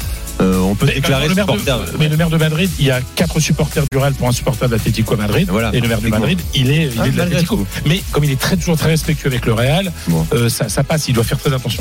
Euh, 0.40 0.59
on 0.59 0.75
peut 0.75 0.87
Mais, 0.87 0.94
déclarer 0.94 1.28
le 1.28 1.35
de, 1.35 1.99
mais 1.99 2.09
le 2.09 2.16
maire 2.16 2.30
de 2.30 2.37
Madrid, 2.37 2.70
il 2.78 2.87
y 2.87 2.90
a 2.90 3.00
quatre 3.14 3.38
supporters 3.40 3.85
du 3.92 3.99
Real 3.99 4.14
pour 4.14 4.26
un 4.28 4.32
supporter 4.32 4.68
de 4.68 4.75
l'Atlético 4.75 5.16
Madrid. 5.16 5.47
Voilà, 5.50 5.70
et 5.75 5.80
le 5.80 5.88
maire 5.88 6.00
de. 6.00 6.09
Madrid, 6.09 6.40
il 6.54 6.70
est, 6.70 6.87
il 6.87 6.92
Ah, 6.99 7.06
est 7.06 7.11
de 7.11 7.16
malgré 7.16 7.16
l'Atlético. 7.37 7.66
Mais 7.87 8.00
comme 8.11 8.25
il 8.25 8.30
est 8.30 8.40
très, 8.40 8.56
toujours 8.56 8.76
très 8.76 8.88
respectueux 8.88 9.28
avec 9.28 9.44
le 9.47 9.52
Real, 9.52 9.92
Bon. 10.09 10.26
euh, 10.32 10.49
ça, 10.49 10.68
ça 10.68 10.82
passe. 10.82 11.09
Il 11.09 11.14
doit 11.14 11.25
faire 11.25 11.38
très 11.38 11.52
attention. 11.52 11.78